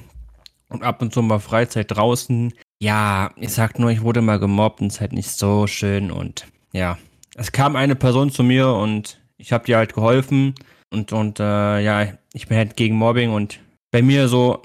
und 0.70 0.84
ab 0.84 1.02
und 1.02 1.14
zu 1.14 1.22
mal 1.22 1.40
Freizeit 1.40 1.92
draußen. 1.92 2.54
Ja, 2.80 3.32
ich 3.38 3.52
sag 3.52 3.80
nur, 3.80 3.92
ich 3.92 4.02
wurde 4.02 4.22
mal 4.22 4.40
gemobbt 4.40 4.82
und 4.82 4.88
es 4.88 4.96
ist 4.96 5.02
halt 5.02 5.14
nicht 5.14 5.32
so 5.32 5.68
schön. 5.68 6.12
Und 6.12 6.48
ja, 6.74 6.98
es 7.36 7.52
kam 7.52 7.76
eine 7.76 7.96
Person 7.96 8.30
zu 8.30 8.44
mir 8.44 8.70
und 8.70 9.20
ich 9.38 9.52
habe 9.54 9.66
dir 9.66 9.78
halt 9.78 9.94
geholfen. 9.94 10.56
Und, 10.92 11.12
und 11.12 11.40
äh, 11.40 11.80
ja, 11.80 12.08
ich 12.34 12.48
bin 12.48 12.58
halt 12.58 12.76
gegen 12.76 12.96
Mobbing 12.96 13.32
und 13.32 13.60
bei 13.92 14.02
mir 14.02 14.28
so, 14.28 14.62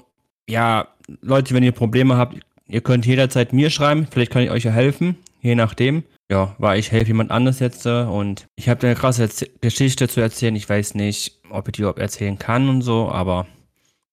ja, 0.47 0.87
Leute, 1.21 1.53
wenn 1.55 1.63
ihr 1.63 1.71
Probleme 1.71 2.17
habt, 2.17 2.37
ihr 2.67 2.81
könnt 2.81 3.05
jederzeit 3.05 3.53
mir 3.53 3.69
schreiben. 3.69 4.07
Vielleicht 4.09 4.31
kann 4.31 4.43
ich 4.43 4.51
euch 4.51 4.63
ja 4.63 4.71
helfen, 4.71 5.17
je 5.41 5.55
nachdem 5.55 6.03
ja, 6.31 6.55
war 6.59 6.77
ich 6.77 6.91
helfe 6.91 7.07
jemand 7.07 7.31
anders 7.31 7.59
jetzt 7.59 7.85
äh, 7.85 8.03
und 8.03 8.45
ich 8.55 8.69
habe 8.69 8.85
eine 8.85 8.95
krasse 8.95 9.27
Geschichte 9.61 10.07
zu 10.07 10.21
erzählen. 10.21 10.55
Ich 10.55 10.69
weiß 10.69 10.93
nicht, 10.95 11.41
ob 11.49 11.67
ich 11.67 11.73
die 11.73 11.81
überhaupt 11.81 11.99
erzählen 11.99 12.37
kann 12.37 12.69
und 12.69 12.81
so, 12.81 13.09
aber 13.09 13.47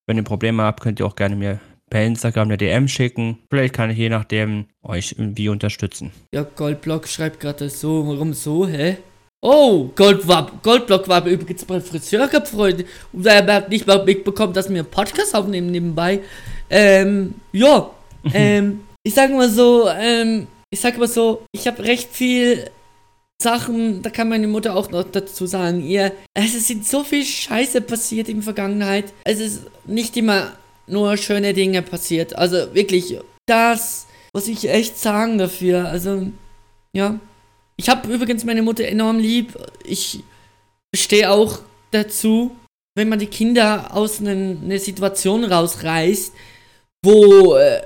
wenn 0.07 0.17
ihr 0.17 0.23
Probleme 0.23 0.63
habt, 0.63 0.81
könnt 0.81 0.99
ihr 0.99 1.07
auch 1.07 1.17
gerne 1.17 1.37
mir 1.37 1.61
per 1.91 2.05
Instagram 2.05 2.49
eine 2.49 2.57
DM 2.57 2.89
schicken. 2.89 3.39
Vielleicht 3.51 3.75
kann 3.75 3.91
ich 3.91 3.99
je 3.99 4.09
nachdem 4.09 4.67
euch 4.83 5.15
irgendwie 5.19 5.49
unterstützen. 5.49 6.13
Ja, 6.35 6.43
Goldblock 6.43 7.09
schreibt 7.09 7.41
gerade 7.41 7.69
so, 7.71 8.07
warum 8.07 8.35
so, 8.35 8.67
hä? 8.67 8.99
Oh, 9.43 9.91
Goldwab, 9.95 10.63
Goldblock 10.63 11.09
war 11.09 11.25
übrigens 11.27 11.65
bei 11.65 11.81
Friseur 11.81 12.29
Freunde. 12.45 12.85
Und 13.13 13.27
er 13.27 13.47
hat 13.47 13.69
nicht 13.69 13.87
mal 13.87 14.05
mitbekommen, 14.05 14.53
dass 14.53 14.69
wir 14.69 14.81
einen 14.81 14.91
Podcast 14.91 15.35
aufnehmen 15.35 15.71
nebenbei. 15.71 16.21
Ähm, 16.69 17.35
ja, 17.53 17.91
ähm, 18.35 18.81
ich 19.05 19.15
sag 19.15 19.31
mal 19.31 19.49
so, 19.49 19.89
ähm, 19.89 20.49
ich 20.71 20.81
sag 20.81 20.99
mal 20.99 21.07
so, 21.07 21.45
ich 21.53 21.69
habe 21.69 21.85
recht 21.85 22.11
viel 22.11 22.71
Sachen, 23.41 24.03
da 24.03 24.11
kann 24.11 24.29
meine 24.29 24.49
Mutter 24.49 24.75
auch 24.75 24.91
noch 24.91 25.05
dazu 25.05 25.47
sagen, 25.47 25.87
ihr, 25.87 26.13
es 26.35 26.67
sind 26.67 26.87
so 26.87 27.05
viel 27.05 27.25
Scheiße 27.25 27.83
passiert 27.83 28.29
in 28.29 28.37
der 28.37 28.45
Vergangenheit. 28.45 29.13
Es 29.25 29.39
ist 29.39 29.67
nicht 29.85 30.17
immer 30.17 30.53
nur 30.87 31.17
schöne 31.17 31.55
Dinge 31.55 31.83
passiert. 31.83 32.37
Also 32.37 32.75
wirklich, 32.75 33.19
das, 33.47 34.07
was 34.33 34.49
ich 34.49 34.69
echt 34.69 34.99
sagen 34.99 35.39
dafür. 35.39 35.89
Also, 35.89 36.29
ja. 36.93 37.19
Ich 37.77 37.89
habe 37.89 38.13
übrigens 38.13 38.45
meine 38.45 38.63
Mutter 38.63 38.85
enorm 38.85 39.19
lieb. 39.19 39.57
Ich 39.85 40.23
stehe 40.95 41.31
auch 41.31 41.61
dazu, 41.91 42.57
wenn 42.97 43.09
man 43.09 43.19
die 43.19 43.27
Kinder 43.27 43.95
aus 43.95 44.21
einer 44.21 44.79
Situation 44.79 45.45
rausreißt, 45.45 46.33
wo, 47.05 47.57
äh, 47.57 47.83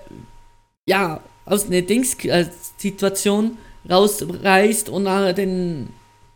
ja, 0.89 1.21
aus 1.45 1.67
einer 1.67 1.83
Dings-Situation 1.83 3.59
rausreißt 3.89 4.89
und 4.89 5.05
dann 5.07 5.89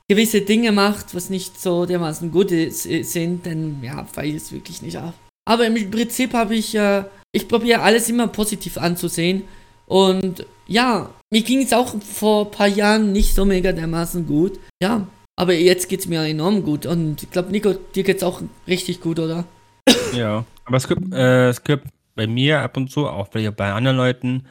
gewisse 0.09 0.40
Dinge 0.40 0.72
macht, 0.72 1.14
was 1.14 1.31
nicht 1.31 1.61
so 1.61 1.87
dermaßen 1.87 2.31
gut 2.31 2.50
sind, 2.50 3.46
dann 3.46 3.83
ja, 3.83 4.05
feiere 4.05 4.35
ich 4.35 4.42
es 4.42 4.53
wirklich 4.53 4.83
nicht 4.83 4.96
ab. 4.96 5.14
Aber 5.44 5.66
im 5.66 5.90
Prinzip 5.90 6.33
habe 6.35 6.54
ich, 6.54 6.74
äh, 6.74 7.04
ich 7.33 7.48
probiere 7.48 7.80
alles 7.80 8.09
immer 8.09 8.28
positiv 8.28 8.78
anzusehen. 8.78 9.44
Und 9.87 10.46
ja, 10.66 11.11
mir 11.30 11.42
ging 11.42 11.62
es 11.62 11.72
auch 11.72 11.94
vor 12.00 12.46
ein 12.46 12.50
paar 12.50 12.68
Jahren 12.68 13.12
nicht 13.12 13.35
so 13.35 13.44
mega 13.44 13.72
dermaßen 13.72 14.26
gut. 14.26 14.59
Ja, 14.83 15.07
aber 15.37 15.54
jetzt 15.54 15.88
geht 15.88 16.00
es 16.00 16.07
mir 16.07 16.22
enorm 16.22 16.62
gut. 16.62 16.87
Und 16.87 17.22
ich 17.22 17.30
glaube, 17.30 17.50
Nico, 17.50 17.74
dir 17.94 18.04
geht 18.04 18.18
es 18.18 18.22
auch 18.22 18.40
richtig 18.66 19.00
gut, 19.00 19.18
oder? 19.18 19.44
Ja, 20.14 20.44
aber 20.64 20.76
es 20.76 20.87
gibt, 20.87 21.12
äh, 21.12 21.48
es 21.48 21.64
gibt 21.64 21.88
bei 22.14 22.28
mir 22.28 22.61
ab 22.61 22.76
und 22.76 22.88
zu, 22.88 23.09
auch 23.09 23.26
bei 23.26 23.72
anderen 23.72 23.96
Leuten, 23.96 24.46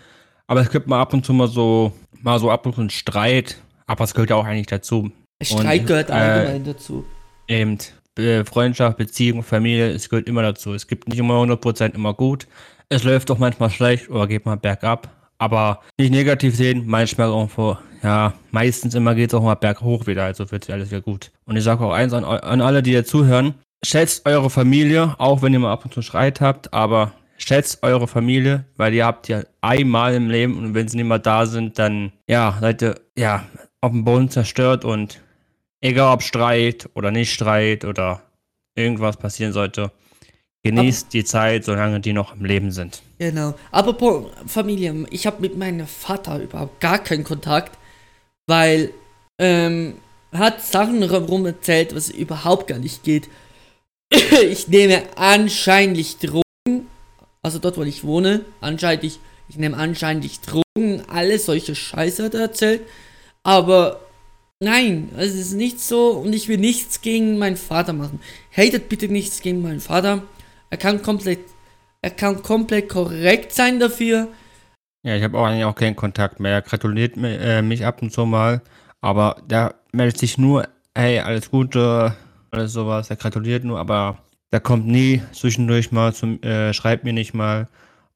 aber 0.45 0.59
es 0.59 0.69
gibt 0.69 0.87
mal 0.87 0.99
ab 0.99 1.13
und 1.13 1.25
zu 1.25 1.31
mal 1.31 1.47
so, 1.47 1.93
mal 2.21 2.37
so 2.37 2.51
ab 2.51 2.65
und 2.65 2.75
zu 2.75 2.81
einen 2.81 2.89
Streit. 2.89 3.57
Aber 3.87 4.03
es 4.03 4.13
gehört 4.13 4.29
ja 4.29 4.35
auch 4.35 4.45
eigentlich 4.45 4.67
dazu. 4.67 5.11
Streit 5.41 5.81
und, 5.81 5.87
gehört 5.87 6.11
allgemein 6.11 6.61
äh, 6.61 6.65
dazu. 6.65 7.05
Eben, 7.47 7.77
Freundschaft, 8.45 8.97
Beziehung, 8.97 9.43
Familie, 9.43 9.91
es 9.91 10.09
gehört 10.09 10.27
immer 10.27 10.41
dazu. 10.41 10.73
Es 10.73 10.87
gibt 10.87 11.07
nicht 11.07 11.17
immer 11.17 11.35
100% 11.35 11.95
immer 11.95 12.13
gut. 12.13 12.47
Es 12.89 13.03
läuft 13.03 13.31
auch 13.31 13.39
manchmal 13.39 13.69
schlecht 13.69 14.09
oder 14.09 14.27
geht 14.27 14.45
mal 14.45 14.57
bergab. 14.57 15.09
Aber 15.39 15.81
nicht 15.97 16.11
negativ 16.11 16.55
sehen, 16.55 16.83
manchmal 16.85 17.27
irgendwo, 17.27 17.77
ja, 18.03 18.33
meistens 18.51 18.95
immer 18.95 19.15
geht 19.15 19.31
es 19.31 19.33
auch 19.33 19.43
mal 19.43 19.55
berghoch 19.55 20.07
wieder, 20.07 20.23
also 20.23 20.49
wird 20.51 20.69
alles 20.69 20.91
wieder 20.91 21.01
gut. 21.01 21.31
Und 21.45 21.57
ich 21.57 21.63
sage 21.63 21.83
auch 21.83 21.91
eins 21.91 22.13
an, 22.13 22.23
an 22.23 22.61
alle, 22.61 22.83
die 22.83 22.91
hier 22.91 23.03
zuhören, 23.03 23.55
schätzt 23.83 24.25
eure 24.25 24.49
Familie, 24.49 25.15
auch 25.17 25.41
wenn 25.41 25.51
ihr 25.53 25.59
mal 25.59 25.73
ab 25.73 25.85
und 25.85 25.93
zu 25.93 26.01
Streit 26.01 26.39
habt, 26.39 26.73
aber 26.73 27.11
schätzt 27.37 27.83
eure 27.83 28.07
Familie, 28.07 28.65
weil 28.77 28.93
ihr 28.93 29.05
habt 29.05 29.27
ja 29.27 29.41
einmal 29.61 30.13
im 30.13 30.29
Leben 30.29 30.57
und 30.57 30.73
wenn 30.73 30.87
sie 30.87 30.97
nicht 30.97 31.07
mehr 31.07 31.19
da 31.19 31.45
sind, 31.45 31.79
dann 31.79 32.13
ja, 32.27 32.57
seid 32.61 32.81
ihr 32.81 32.95
ja 33.17 33.43
auf 33.81 33.91
dem 33.91 34.05
Boden 34.05 34.29
zerstört 34.29 34.85
und 34.85 35.19
egal 35.83 36.13
ob 36.13 36.23
Streit 36.23 36.89
oder 36.95 37.11
nicht 37.11 37.31
Streit 37.31 37.85
oder 37.85 38.23
irgendwas 38.75 39.17
passieren 39.17 39.53
sollte, 39.53 39.91
genießt 40.63 41.05
Aber, 41.05 41.11
die 41.11 41.23
Zeit, 41.23 41.65
solange 41.65 41.99
die 41.99 42.13
noch 42.13 42.35
im 42.35 42.45
Leben 42.45 42.71
sind. 42.71 43.01
Genau. 43.19 43.53
Apropos 43.71 44.31
Familie, 44.47 45.05
ich 45.11 45.27
habe 45.27 45.41
mit 45.41 45.57
meinem 45.57 45.85
Vater 45.85 46.39
überhaupt 46.39 46.79
gar 46.79 46.99
keinen 46.99 47.23
Kontakt, 47.23 47.77
weil 48.47 48.91
ähm, 49.39 49.95
hat 50.31 50.61
Sachen 50.61 51.03
rum 51.03 51.45
erzählt, 51.45 51.93
was 51.93 52.09
überhaupt 52.09 52.67
gar 52.67 52.79
nicht 52.79 53.03
geht. 53.03 53.29
ich 54.49 54.67
nehme 54.67 55.03
anscheinend 55.15 56.23
Drogen 56.23 56.43
also 57.43 57.59
dort, 57.59 57.77
wo 57.77 57.83
ich 57.83 58.05
wohne, 58.05 58.45
anscheinend 58.61 59.03
ich, 59.03 59.19
ich 59.49 59.57
nehme 59.57 59.77
anscheinend 59.77 60.39
Drogen, 60.47 61.03
alles 61.09 61.45
solche 61.45 61.75
Scheiße 61.75 62.23
hat 62.23 62.33
er 62.33 62.41
erzählt. 62.41 62.81
Aber 63.43 63.99
nein, 64.63 65.09
es 65.17 65.35
ist 65.35 65.53
nicht 65.53 65.79
so 65.79 66.11
und 66.11 66.33
ich 66.33 66.47
will 66.47 66.57
nichts 66.57 67.01
gegen 67.01 67.37
meinen 67.37 67.57
Vater 67.57 67.93
machen. 67.93 68.19
Hatet 68.55 68.89
bitte 68.89 69.07
nichts 69.07 69.41
gegen 69.41 69.61
meinen 69.61 69.79
Vater. 69.79 70.23
Er 70.69 70.77
kann 70.77 71.01
komplett, 71.01 71.39
er 72.01 72.09
kann 72.09 72.41
komplett 72.41 72.89
korrekt 72.89 73.53
sein 73.53 73.79
dafür. 73.79 74.29
Ja, 75.03 75.15
ich 75.15 75.23
habe 75.23 75.37
auch 75.37 75.45
eigentlich 75.45 75.65
auch 75.65 75.75
keinen 75.75 75.95
Kontakt 75.95 76.39
mehr. 76.39 76.53
Er 76.53 76.61
gratuliert 76.61 77.15
äh, 77.17 77.61
mich 77.61 77.85
ab 77.85 78.01
und 78.01 78.11
zu 78.11 78.25
mal, 78.25 78.61
aber 79.01 79.41
der 79.45 79.75
meldet 79.91 80.17
sich 80.17 80.37
nur, 80.37 80.67
hey, 80.95 81.19
alles 81.19 81.51
Gute, 81.51 82.15
alles 82.51 82.73
sowas. 82.73 83.09
Er 83.09 83.17
gratuliert 83.17 83.65
nur, 83.65 83.79
aber 83.79 84.19
da 84.49 84.59
kommt 84.59 84.87
nie 84.87 85.21
zwischendurch 85.33 85.91
mal 85.91 86.13
zum, 86.13 86.41
äh, 86.41 86.73
schreibt 86.73 87.03
mir 87.03 87.13
nicht 87.13 87.33
mal. 87.33 87.67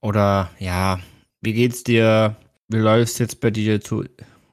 Oder 0.01 0.49
ja, 0.59 0.99
wie 1.41 1.53
geht's 1.53 1.83
dir? 1.83 2.35
Wie 2.69 2.77
läuft's 2.77 3.17
jetzt 3.19 3.41
bei 3.41 3.51
dir 3.51 3.81
zu 3.81 4.05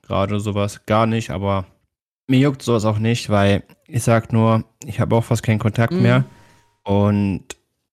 gerade 0.03 0.41
sowas? 0.41 0.85
Gar 0.87 1.07
nicht, 1.07 1.31
aber 1.31 1.67
mir 2.27 2.39
juckt 2.39 2.63
sowas 2.63 2.85
auch 2.85 2.99
nicht, 2.99 3.31
weil 3.31 3.63
ich 3.87 4.03
sag 4.03 4.33
nur, 4.33 4.65
ich 4.87 5.01
habe 5.01 5.17
auch 5.17 5.25
fast 5.25 5.43
keinen 5.43 5.59
Kontakt 5.59 5.93
mhm. 5.93 6.03
mehr. 6.03 6.25
Und 6.85 7.45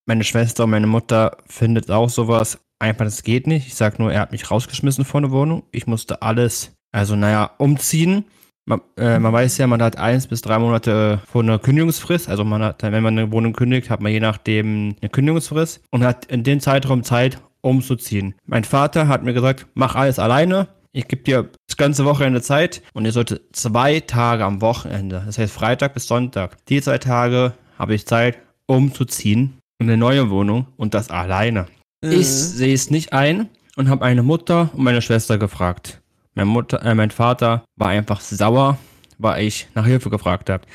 meine 0.06 0.24
Schwester 0.24 0.66
und 0.66 0.72
meine 0.72 0.88
Mutter 0.88 1.38
findet 1.48 1.90
auch 1.90 2.10
sowas 2.10 2.60
einfach, 2.80 3.06
das 3.06 3.24
geht 3.24 3.48
nicht. 3.48 3.68
Ich 3.68 3.76
sag 3.76 4.00
nur, 4.00 4.12
er 4.12 4.22
hat 4.22 4.32
mich 4.32 4.50
rausgeschmissen 4.50 5.06
vor 5.06 5.22
der 5.22 5.32
Wohnung. 5.32 5.64
Ich 5.72 5.88
musste 5.88 6.22
alles, 6.22 6.76
also 6.92 7.16
naja, 7.16 7.52
umziehen. 7.58 8.26
Man, 8.66 8.82
äh, 8.98 9.20
man, 9.20 9.34
weiß 9.34 9.58
ja, 9.58 9.68
man 9.68 9.82
hat 9.82 9.98
eins 9.98 10.28
bis 10.28 10.42
drei 10.42 10.60
Monate 10.60 11.22
vor 11.28 11.42
einer 11.42 11.60
Kündigungsfrist. 11.60 12.30
Also 12.30 12.44
man 12.44 12.62
hat, 12.62 12.84
wenn 12.84 13.04
man 13.04 13.18
eine 13.18 13.32
Wohnung 13.32 13.54
kündigt, 13.54 13.90
hat 13.90 14.02
man 14.02 14.12
je 14.12 14.20
nachdem 14.20 14.96
eine 15.02 15.10
Kündigungsfrist 15.10 15.82
und 15.90 16.04
hat 16.04 16.26
in 16.26 16.44
dem 16.44 16.60
Zeitraum 16.60 17.04
Zeit, 17.04 17.40
umzuziehen. 17.62 18.36
Mein 18.46 18.64
Vater 18.64 19.08
hat 19.08 19.24
mir 19.24 19.34
gesagt, 19.34 19.68
mach 19.76 19.96
alles 19.96 20.20
alleine. 20.20 20.68
Ich 20.94 21.08
gebe 21.08 21.24
dir 21.24 21.50
das 21.68 21.78
ganze 21.78 22.04
Wochenende 22.06 22.42
Zeit 22.42 22.82
und 22.94 23.06
ihr 23.06 23.12
sollte 23.14 23.42
zwei 23.54 24.02
Tage 24.02 24.44
am 24.44 24.60
Wochenende, 24.62 25.24
das 25.26 25.38
heißt 25.38 25.54
Freitag 25.54 25.94
bis 25.94 26.08
Sonntag, 26.08 26.58
die 26.66 26.82
zwei 26.82 26.98
Tage 26.98 27.54
habe 27.80 27.94
ich 27.96 28.06
Zeit, 28.06 28.38
umzuziehen 28.66 29.58
in 29.80 29.88
eine 29.88 29.98
neue 29.98 30.30
Wohnung 30.30 30.68
und 30.78 30.94
das 30.94 31.10
alleine. 31.10 31.66
Äh, 32.04 32.16
Ich 32.16 32.28
sehe 32.28 32.74
es 32.74 32.90
nicht 32.92 33.14
ein 33.14 33.48
und 33.78 33.90
habe 33.90 34.02
meine 34.02 34.22
Mutter 34.24 34.70
und 34.74 34.84
meine 34.84 35.02
Schwester 35.02 35.38
gefragt. 35.38 36.02
Meine 36.36 36.46
Mutter, 36.48 36.84
äh, 36.86 36.94
mein 36.94 37.12
Vater 37.12 37.64
war 37.78 37.90
einfach 37.90 38.20
sauer, 38.22 38.78
weil 39.18 39.46
ich 39.46 39.68
nach 39.76 39.86
Hilfe 39.86 40.10
gefragt 40.10 40.50
habe. 40.50 40.66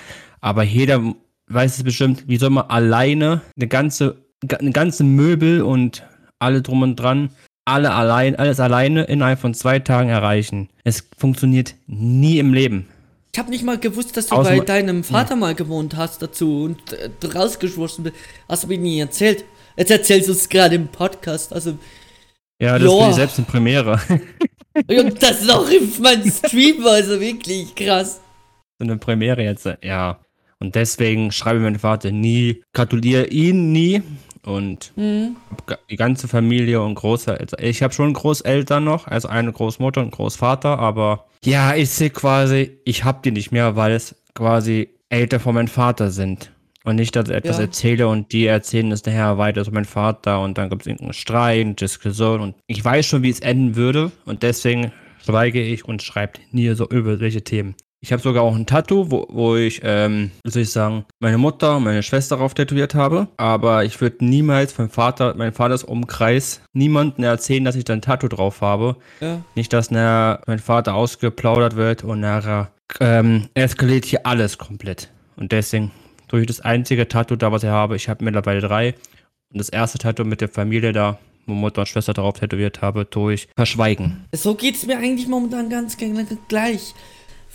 Aber 0.41 0.63
jeder 0.63 1.15
weiß 1.49 1.77
es 1.79 1.83
bestimmt, 1.85 2.25
wie 2.27 2.37
soll 2.39 2.51
man 2.51 2.67
alleine 2.69 3.43
eine 3.57 3.69
ganze, 3.69 4.17
ga- 4.47 4.57
eine 4.59 4.73
ganze 4.73 5.05
Möbel 5.05 5.63
und 5.63 6.05
alle 6.39 6.63
drum 6.63 6.83
und 6.83 6.97
dran, 6.97 7.31
alle 7.67 7.93
allein, 7.93 8.37
alles 8.37 8.61
alleine 8.61 9.05
innerhalb 9.05 9.41
von 9.41 9.53
zwei 9.53 9.81
Tagen 9.81 10.09
erreichen. 10.09 10.71
Es 10.85 11.07
funktioniert 11.19 11.75
nie 11.87 12.39
im 12.39 12.55
Leben. 12.55 12.89
Ich 13.33 13.39
habe 13.39 13.51
nicht 13.51 13.65
mal 13.65 13.79
gewusst, 13.79 14.17
dass 14.17 14.29
du 14.29 14.37
Außer 14.37 14.57
bei 14.57 14.61
deinem 14.61 15.05
Vater 15.05 15.37
mal 15.37 15.55
gewohnt 15.55 15.95
hast 15.97 16.23
dazu 16.23 16.63
und 16.65 16.93
äh, 16.95 17.11
rausgeschlossen 17.27 18.05
bist. 18.05 18.17
Hast 18.49 18.65
du 18.65 18.69
mir 18.69 18.79
nie 18.79 19.01
erzählt. 19.01 19.45
Jetzt 19.77 19.91
erzählst 19.91 20.29
du 20.29 20.33
es 20.33 20.49
gerade 20.49 20.77
im 20.77 20.89
Podcast. 20.89 21.53
Also, 21.53 21.77
Ja, 22.63 22.79
das 22.79 22.91
ich 22.91 23.15
selbst 23.15 23.39
in 23.39 23.45
Premiere. 23.45 24.01
und 24.89 25.23
das 25.23 25.43
ist 25.43 25.51
auch 25.51 25.69
in 25.69 25.93
meinem 26.01 26.31
Stream, 26.31 26.87
also 26.87 27.21
wirklich 27.21 27.75
krass. 27.75 28.21
so 28.79 28.85
eine 28.85 28.97
Premiere 28.97 29.43
jetzt, 29.43 29.67
äh, 29.67 29.77
ja. 29.83 30.21
Und 30.59 30.75
deswegen 30.75 31.33
schreibe 31.33 31.59
ich 31.59 31.65
meinem 31.65 31.79
Vater 31.79 32.13
nie, 32.13 32.63
gratuliere 32.73 33.27
ihn 33.27 33.73
nie 33.73 34.03
und 34.47 34.93
Mhm. 34.97 35.37
die 35.91 35.97
ganze 35.97 36.29
Familie 36.29 36.81
und 36.83 36.95
Großeltern. 36.95 37.59
Ich 37.63 37.83
habe 37.83 37.93
schon 37.93 38.13
Großeltern 38.13 38.85
noch, 38.85 39.07
also 39.07 39.29
eine 39.29 39.53
Großmutter 39.53 40.01
und 40.01 40.11
Großvater, 40.13 40.79
aber 40.79 41.27
ja, 41.45 41.75
ich 41.75 41.91
sehe 41.91 42.11
quasi, 42.11 42.79
ich 42.85 43.05
habe 43.05 43.21
die 43.25 43.31
nicht 43.31 43.53
mehr, 43.53 43.77
weil 43.77 43.93
es 43.93 44.15
quasi 44.35 44.89
Eltern 45.09 45.41
von 45.41 45.55
meinem 45.55 45.69
Vater 45.69 46.11
sind. 46.11 46.53
Und 46.85 46.97
nicht, 46.97 47.17
dass 47.17 47.29
ich 47.29 47.35
etwas 47.35 47.57
Ja. 47.57 47.65
erzähle 47.65 48.07
und 48.07 48.33
die 48.33 48.47
erzählen 48.47 48.93
es 48.93 49.05
nachher 49.05 49.39
weiter 49.39 49.65
zu 49.65 49.73
meinem 49.73 49.87
Vater 49.87 50.41
und 50.41 50.57
dann 50.57 50.71
gibt 50.71 50.83
es 50.83 50.87
irgendeinen 50.87 51.15
Streit, 51.15 51.81
Diskussion 51.81 52.41
und 52.41 52.55
ich 52.69 52.85
weiß 52.85 53.05
schon, 53.07 53.25
wie 53.25 53.31
es 53.31 53.41
enden 53.41 53.75
würde 53.75 54.13
und 54.25 54.45
deswegen 54.45 54.93
schweige 55.25 55.61
ich 55.61 55.85
und 55.85 56.03
schreibe 56.03 56.35
nie 56.53 56.73
so 56.75 56.87
über 56.89 57.17
solche 57.19 57.43
Themen. 57.43 57.75
Ich 58.01 58.13
habe 58.13 58.23
sogar 58.23 58.43
auch 58.43 58.55
ein 58.55 58.67
Tattoo, 58.67 59.11
wo, 59.11 59.27
wo 59.31 59.57
ich, 59.57 59.81
ähm, 59.83 60.31
wie 60.45 60.51
soll 60.51 60.63
ich 60.63 60.71
sagen, 60.71 61.07
meine 61.19 61.39
Mutter 61.39 61.77
und 61.77 61.85
meine 61.85 62.03
Schwester 62.03 62.37
darauf 62.37 62.55
tätowiert 62.55 62.95
habe. 62.95 63.29
Aber 63.37 63.85
ich 63.85 64.01
würde 64.01 64.25
niemals 64.25 64.77
meinem 64.79 64.91
Vater, 64.91 65.35
mein 65.37 65.53
Vaters 65.53 65.83
Umkreis, 65.83 66.61
niemandem 66.73 67.25
erzählen, 67.25 67.65
dass 67.65 67.75
ich 67.75 67.85
da 67.85 67.95
ein 67.95 68.03
Tattoo 68.03 68.29
drauf 68.29 68.61
habe. 68.61 68.97
Ja. 69.21 69.43
Nicht, 69.55 69.73
dass 69.73 69.91
nachher 69.91 70.43
mein 70.47 70.59
Vater 70.59 70.95
ausgeplaudert 70.95 71.77
wird 71.77 72.05
und 72.05 72.21
nachher 72.21 72.71
ähm, 73.01 73.49
eskaliert 73.55 74.05
hier 74.05 74.27
alles 74.27 74.59
komplett. 74.59 75.11
Und 75.37 75.53
deswegen 75.53 75.91
durch 76.29 76.47
das 76.47 76.61
einzige 76.61 77.09
Tattoo 77.09 77.37
da, 77.37 77.51
was 77.53 77.63
ich 77.63 77.71
habe, 77.71 77.97
ich 77.97 78.09
habe 78.09 78.25
mittlerweile 78.25 78.61
drei. 78.61 78.95
Und 79.53 79.59
das 79.59 79.69
erste 79.69 79.99
Tattoo 79.99 80.25
mit 80.25 80.41
der 80.41 80.49
Familie 80.49 80.93
da, 80.93 81.19
wo 81.47 81.55
Mutter 81.55 81.83
und 81.83 81.87
Schwester 81.87 82.13
darauf 82.13 82.39
tätowiert 82.39 82.83
habe, 82.83 83.05
durch 83.05 83.49
Verschweigen. 83.57 84.25
So 84.33 84.55
geht's 84.55 84.87
mir 84.87 84.99
eigentlich 84.99 85.29
momentan 85.29 85.71
ganz 85.71 85.97
gleich. 86.49 86.95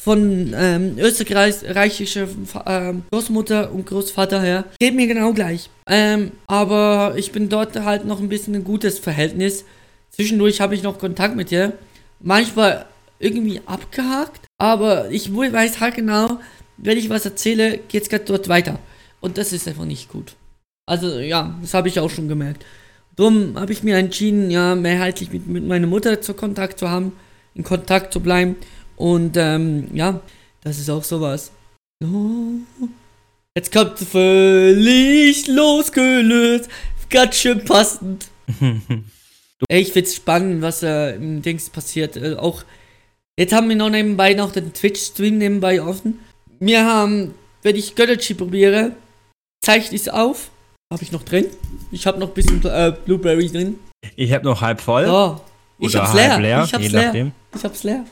Von 0.04 0.56
ähm, 0.58 0.98
österreichischer 0.98 2.28
ähm, 2.66 3.04
Großmutter 3.12 3.72
und 3.72 3.86
Großvater 3.86 4.42
her. 4.42 4.66
Geht 4.80 4.96
mir 4.96 5.06
genau 5.06 5.32
gleich. 5.32 5.70
Ähm, 5.86 6.32
aber 6.48 7.14
ich 7.18 7.32
bin 7.32 7.50
dort 7.50 7.80
halt 7.80 8.06
noch 8.06 8.20
ein 8.20 8.28
bisschen 8.28 8.56
ein 8.56 8.64
gutes 8.64 8.98
Verhältnis. 8.98 9.64
Zwischendurch 10.10 10.60
habe 10.60 10.74
ich 10.74 10.82
noch 10.82 10.98
Kontakt 10.98 11.36
mit 11.36 11.52
ihr. 11.52 11.74
Manchmal 12.20 12.88
irgendwie 13.20 13.62
abgehakt. 13.68 14.48
Aber 14.58 15.12
ich 15.12 15.32
weiß 15.32 15.80
halt 15.80 15.94
genau, 15.94 16.40
wenn 16.78 16.98
ich 16.98 17.12
was 17.12 17.26
erzähle, 17.26 17.78
geht's 17.78 18.10
gerade 18.10 18.26
dort 18.26 18.50
weiter. 18.50 18.80
Und 19.20 19.38
das 19.38 19.54
ist 19.54 19.68
einfach 19.68 19.86
nicht 19.86 20.10
gut. 20.10 20.34
Also 20.88 21.20
ja, 21.20 21.56
das 21.62 21.76
habe 21.76 21.90
ich 21.90 22.00
auch 22.00 22.10
schon 22.10 22.28
gemerkt. 22.28 22.66
Drum 23.18 23.54
habe 23.56 23.72
ich 23.72 23.84
mir 23.84 23.98
entschieden, 23.98 24.50
ja, 24.50 24.74
mehrheitlich 24.74 25.32
mit, 25.32 25.46
mit 25.46 25.68
meiner 25.68 25.86
Mutter 25.86 26.22
zu 26.22 26.34
Kontakt 26.34 26.80
zu 26.80 26.90
haben, 26.90 27.12
in 27.54 27.64
Kontakt 27.64 28.14
zu 28.14 28.20
bleiben. 28.20 28.56
Und 29.02 29.36
ähm, 29.36 29.88
ja, 29.94 30.20
das 30.64 30.78
ist 30.78 30.88
auch 30.88 31.04
sowas. 31.04 31.52
Oh. 32.04 32.60
Jetzt 33.58 33.72
kommt 33.74 33.98
völlig 33.98 35.48
losgelöst. 35.48 36.70
Ganz 37.10 37.38
schön 37.38 37.66
passend. 37.66 38.28
Ey, 39.70 39.82
ich 39.82 39.92
find's 39.92 40.16
spannend, 40.16 40.62
was 40.62 40.84
äh, 40.84 41.16
im 41.16 41.42
Dings 41.42 41.72
passiert. 41.72 42.16
Äh, 42.16 42.36
auch 42.36 42.64
jetzt 43.40 43.54
haben 43.54 43.70
wir 43.70 43.76
noch 43.76 43.90
nebenbei 43.90 44.36
noch 44.36 44.52
den 44.52 44.72
Twitch-Stream 44.72 45.40
nebenbei 45.40 45.82
offen. 45.82 46.20
Wir 46.60 46.86
haben, 46.86 47.34
wenn 47.64 47.76
ich 47.76 47.96
Götterchi 47.96 48.36
probiere, 48.36 48.92
zeichne 49.66 49.96
ich's 49.96 50.10
auf. 50.10 50.52
Habe 50.94 51.02
ich 51.02 51.12
noch 51.12 51.24
drin. 51.24 51.48
Ich 51.92 52.06
habe 52.06 52.20
noch 52.20 52.28
ein 52.28 52.34
bisschen 52.36 52.64
äh, 52.66 52.94
Blueberry 53.04 53.50
drin. 53.50 53.80
Ich 54.16 54.32
habe 54.32 54.46
noch 54.46 54.62
halb 54.62 54.80
voll. 54.80 55.08
Oh, 55.10 55.42
ich 55.80 55.90
oder 55.90 56.04
hab's 56.04 56.14
halb 56.14 56.40
leer. 56.40 56.40
leer, 56.40 56.64
Ich 56.66 56.74
hab's 56.74 56.92
leer. 56.92 57.32
Ich 57.56 57.64
hab's 57.64 57.84
leer. 57.84 58.06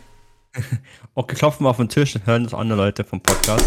Okay, 1.15 1.35
klopfen 1.35 1.65
wir 1.65 1.69
auf 1.69 1.77
den 1.77 1.89
Tisch, 1.89 2.13
dann 2.13 2.25
hören 2.25 2.43
das 2.43 2.53
andere 2.53 2.77
Leute 2.77 3.03
vom 3.03 3.21
Podcast. 3.21 3.65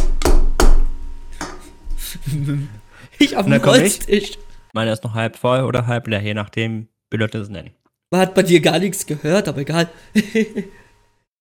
Ich 3.18 3.34
komm 3.34 3.52
ich. 3.52 3.62
Holztisch. 3.64 4.32
Meiner 4.72 4.92
ist 4.92 5.04
noch 5.04 5.14
halb 5.14 5.36
voll 5.36 5.60
oder 5.62 5.86
halb 5.86 6.06
leer, 6.08 6.22
je 6.22 6.34
nachdem, 6.34 6.88
wie 7.10 7.16
Leute 7.18 7.38
es 7.38 7.48
nennen. 7.48 7.70
Man 8.10 8.20
hat 8.22 8.34
bei 8.34 8.42
dir 8.42 8.60
gar 8.60 8.78
nichts 8.78 9.06
gehört, 9.06 9.48
aber 9.48 9.60
egal. 9.60 9.88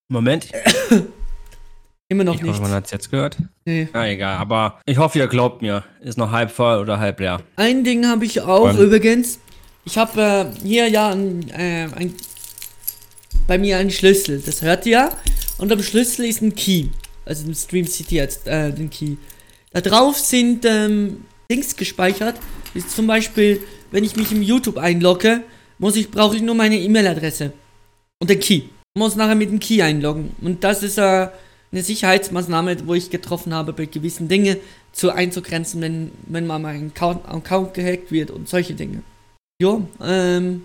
Moment, 0.10 0.48
Immer 2.10 2.26
noch 2.26 2.36
ich 2.36 2.42
nicht. 2.42 2.52
hoffe, 2.52 2.62
man 2.62 2.72
hat 2.72 2.86
es 2.86 2.92
jetzt 2.92 3.10
gehört. 3.10 3.38
Nee. 3.64 3.88
Na 3.94 4.10
egal, 4.10 4.36
aber 4.38 4.82
ich 4.86 4.98
hoffe, 4.98 5.18
ihr 5.18 5.28
glaubt 5.28 5.62
mir, 5.62 5.86
ist 6.02 6.18
noch 6.18 6.32
halb 6.32 6.52
voll 6.52 6.80
oder 6.80 7.00
halb 7.00 7.22
leer. 7.22 7.42
Ein 7.56 7.86
Ding 7.86 8.06
habe 8.06 8.26
ich 8.26 8.42
auch 8.42 8.70
Und? 8.70 8.78
übrigens. 8.80 9.40
Ich 9.86 9.98
habe 9.98 10.22
äh, 10.22 10.46
hier 10.62 10.90
ja 10.90 11.10
ein, 11.10 11.50
äh, 11.52 11.88
ein, 11.96 12.14
bei 13.48 13.58
mir 13.58 13.78
einen 13.78 13.92
Schlüssel. 13.92 14.42
Das 14.46 14.62
hört 14.62 14.86
ihr. 14.86 15.12
Und 15.58 15.72
am 15.72 15.84
Schlüssel 15.84 16.26
ist 16.26 16.42
ein 16.42 16.56
Key. 16.56 16.88
Also 17.26 17.46
im 17.46 17.54
Stream 17.54 17.86
seht 17.86 18.12
ihr 18.12 18.24
jetzt 18.24 18.48
äh, 18.48 18.72
den 18.72 18.90
Key. 18.90 19.16
Da 19.72 19.82
drauf 19.82 20.18
sind 20.18 20.66
ähm, 20.66 21.26
Dings 21.50 21.76
gespeichert. 21.76 22.36
Ist 22.74 22.92
zum 22.92 23.08
Beispiel, 23.08 23.62
wenn 23.92 24.04
ich 24.04 24.16
mich 24.16 24.32
im 24.32 24.42
YouTube 24.42 24.78
einlogge, 24.78 25.44
muss 25.78 25.96
ich 25.96 26.12
brauche 26.12 26.36
ich 26.36 26.42
nur 26.42 26.56
meine 26.56 26.80
E-Mail-Adresse 26.80 27.54
und 28.20 28.30
den 28.30 28.40
Key. 28.40 28.64
Muss 28.98 29.16
nachher 29.16 29.36
mit 29.36 29.50
dem 29.50 29.60
Key 29.60 29.82
einloggen. 29.82 30.32
Und 30.42 30.64
das 30.64 30.84
ist 30.84 30.98
äh, 30.98 31.30
eine 31.72 31.84
Sicherheitsmaßnahme, 31.84 32.86
wo 32.86 32.94
ich 32.94 33.10
getroffen 33.10 33.54
habe, 33.54 33.74
bei 33.74 33.86
gewissen 33.86 34.28
Dingen 34.28 34.58
zu 34.92 35.12
einzugrenzen, 35.12 35.82
wenn, 35.82 36.12
wenn 36.28 36.46
mal 36.46 36.60
mein 36.60 36.92
Account, 36.92 37.26
Account 37.26 37.74
gehackt 37.74 38.12
wird 38.12 38.32
und 38.32 38.50
solche 38.50 38.74
Dinge. 38.74 39.04
Jo, 39.62 39.88
ähm, 40.04 40.64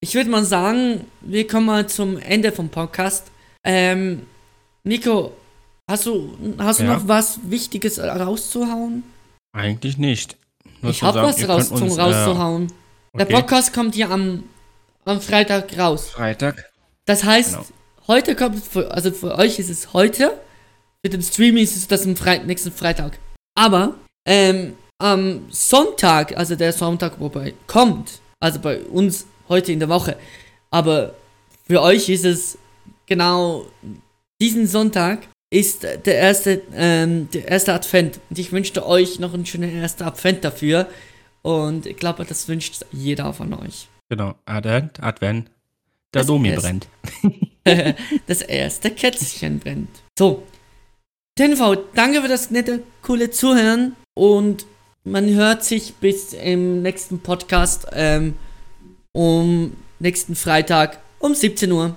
ich 0.00 0.14
würde 0.14 0.30
mal 0.30 0.44
sagen, 0.44 1.04
wir 1.20 1.46
kommen 1.46 1.66
mal 1.66 1.88
zum 1.88 2.18
Ende 2.18 2.52
vom 2.52 2.68
Podcast. 2.68 3.30
Ähm, 3.64 4.26
Nico, 4.84 5.32
hast 5.90 6.06
du, 6.06 6.36
hast 6.58 6.80
du 6.80 6.84
Ja. 6.84 6.94
noch 6.94 7.08
was 7.08 7.40
Wichtiges 7.44 7.98
rauszuhauen? 7.98 9.02
Eigentlich 9.52 9.96
nicht. 9.98 10.36
Nur 10.82 10.90
ich 10.92 11.02
habe 11.02 11.22
was 11.22 11.48
raus 11.48 11.68
zum 11.68 11.82
uns, 11.82 11.96
äh, 11.96 12.02
rauszuhauen. 12.02 12.72
Der 13.14 13.26
okay. 13.26 13.34
Podcast 13.34 13.72
kommt 13.72 13.94
hier 13.94 14.10
am, 14.10 14.44
am 15.04 15.20
Freitag 15.20 15.76
raus. 15.78 16.10
Freitag. 16.10 16.70
Das 17.06 17.24
heißt, 17.24 17.52
Genau. 17.52 17.66
heute 18.06 18.36
kommt 18.36 18.56
es 18.56 18.68
für, 18.68 18.90
also 18.90 19.10
für 19.10 19.36
euch 19.36 19.58
ist 19.58 19.70
es 19.70 19.92
heute, 19.94 20.38
mit 21.02 21.12
dem 21.14 21.22
Streaming 21.22 21.64
ist 21.64 21.76
es 21.76 21.88
das 21.88 22.04
am 22.04 22.16
Freit 22.16 22.46
nächsten 22.46 22.70
Freitag. 22.72 23.18
Aber 23.56 23.94
ähm, 24.26 24.74
am 24.98 25.46
Sonntag, 25.50 26.36
also 26.36 26.56
der 26.56 26.72
Sonntag, 26.72 27.18
wobei 27.20 27.54
kommt, 27.66 28.20
also 28.40 28.58
bei 28.60 28.80
uns 28.82 29.26
heute 29.48 29.72
in 29.72 29.78
der 29.78 29.88
Woche, 29.88 30.16
aber 30.70 31.14
für 31.66 31.82
euch 31.82 32.08
ist 32.08 32.24
es 32.24 32.58
genau 33.06 33.66
diesen 34.40 34.66
Sonntag 34.66 35.28
ist 35.50 35.84
der 35.84 36.16
erste, 36.16 36.62
ähm, 36.74 37.28
der 37.32 37.48
erste 37.48 37.72
Advent. 37.72 38.20
Und 38.28 38.38
ich 38.38 38.52
wünschte 38.52 38.86
euch 38.86 39.18
noch 39.18 39.32
einen 39.32 39.46
schönen 39.46 39.74
ersten 39.74 40.02
Advent 40.02 40.44
dafür. 40.44 40.88
Und 41.42 41.86
ich 41.86 41.96
glaube, 41.96 42.24
das 42.24 42.48
wünscht 42.48 42.84
jeder 42.92 43.32
von 43.32 43.54
euch. 43.54 43.88
Genau, 44.08 44.34
Advent, 44.44 45.02
Advent. 45.02 45.48
Der 46.12 46.22
Das 46.22 46.26
Domi 46.26 46.50
brennt. 46.52 46.88
das 48.26 48.42
erste 48.42 48.90
Kätzchen 48.90 49.60
brennt. 49.60 49.88
So. 50.18 50.42
TNV, 51.36 51.78
danke 51.94 52.22
für 52.22 52.28
das 52.28 52.50
nette, 52.50 52.82
coole 53.02 53.30
Zuhören 53.30 53.94
und 54.14 54.64
man 55.04 55.28
hört 55.28 55.64
sich 55.64 55.94
bis 55.96 56.32
im 56.32 56.80
nächsten 56.80 57.20
Podcast 57.20 57.86
ähm, 57.92 58.34
um 59.16 59.72
nächsten 59.98 60.36
Freitag 60.36 60.98
um 61.18 61.34
17 61.34 61.72
Uhr. 61.72 61.96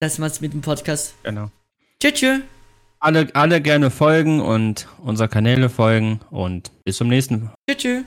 Das 0.00 0.20
war's 0.20 0.40
mit 0.40 0.52
dem 0.52 0.60
Podcast. 0.60 1.14
Genau. 1.22 1.50
Tschüss, 1.98 2.12
tschüss. 2.12 2.40
Alle, 3.00 3.28
alle 3.34 3.60
gerne 3.60 3.90
folgen 3.90 4.40
und 4.40 4.86
unsere 5.02 5.28
Kanäle 5.28 5.68
folgen 5.70 6.20
und 6.30 6.70
bis 6.84 6.98
zum 6.98 7.08
nächsten 7.08 7.50
Tschüss, 7.66 7.78
tschüss. 7.78 8.04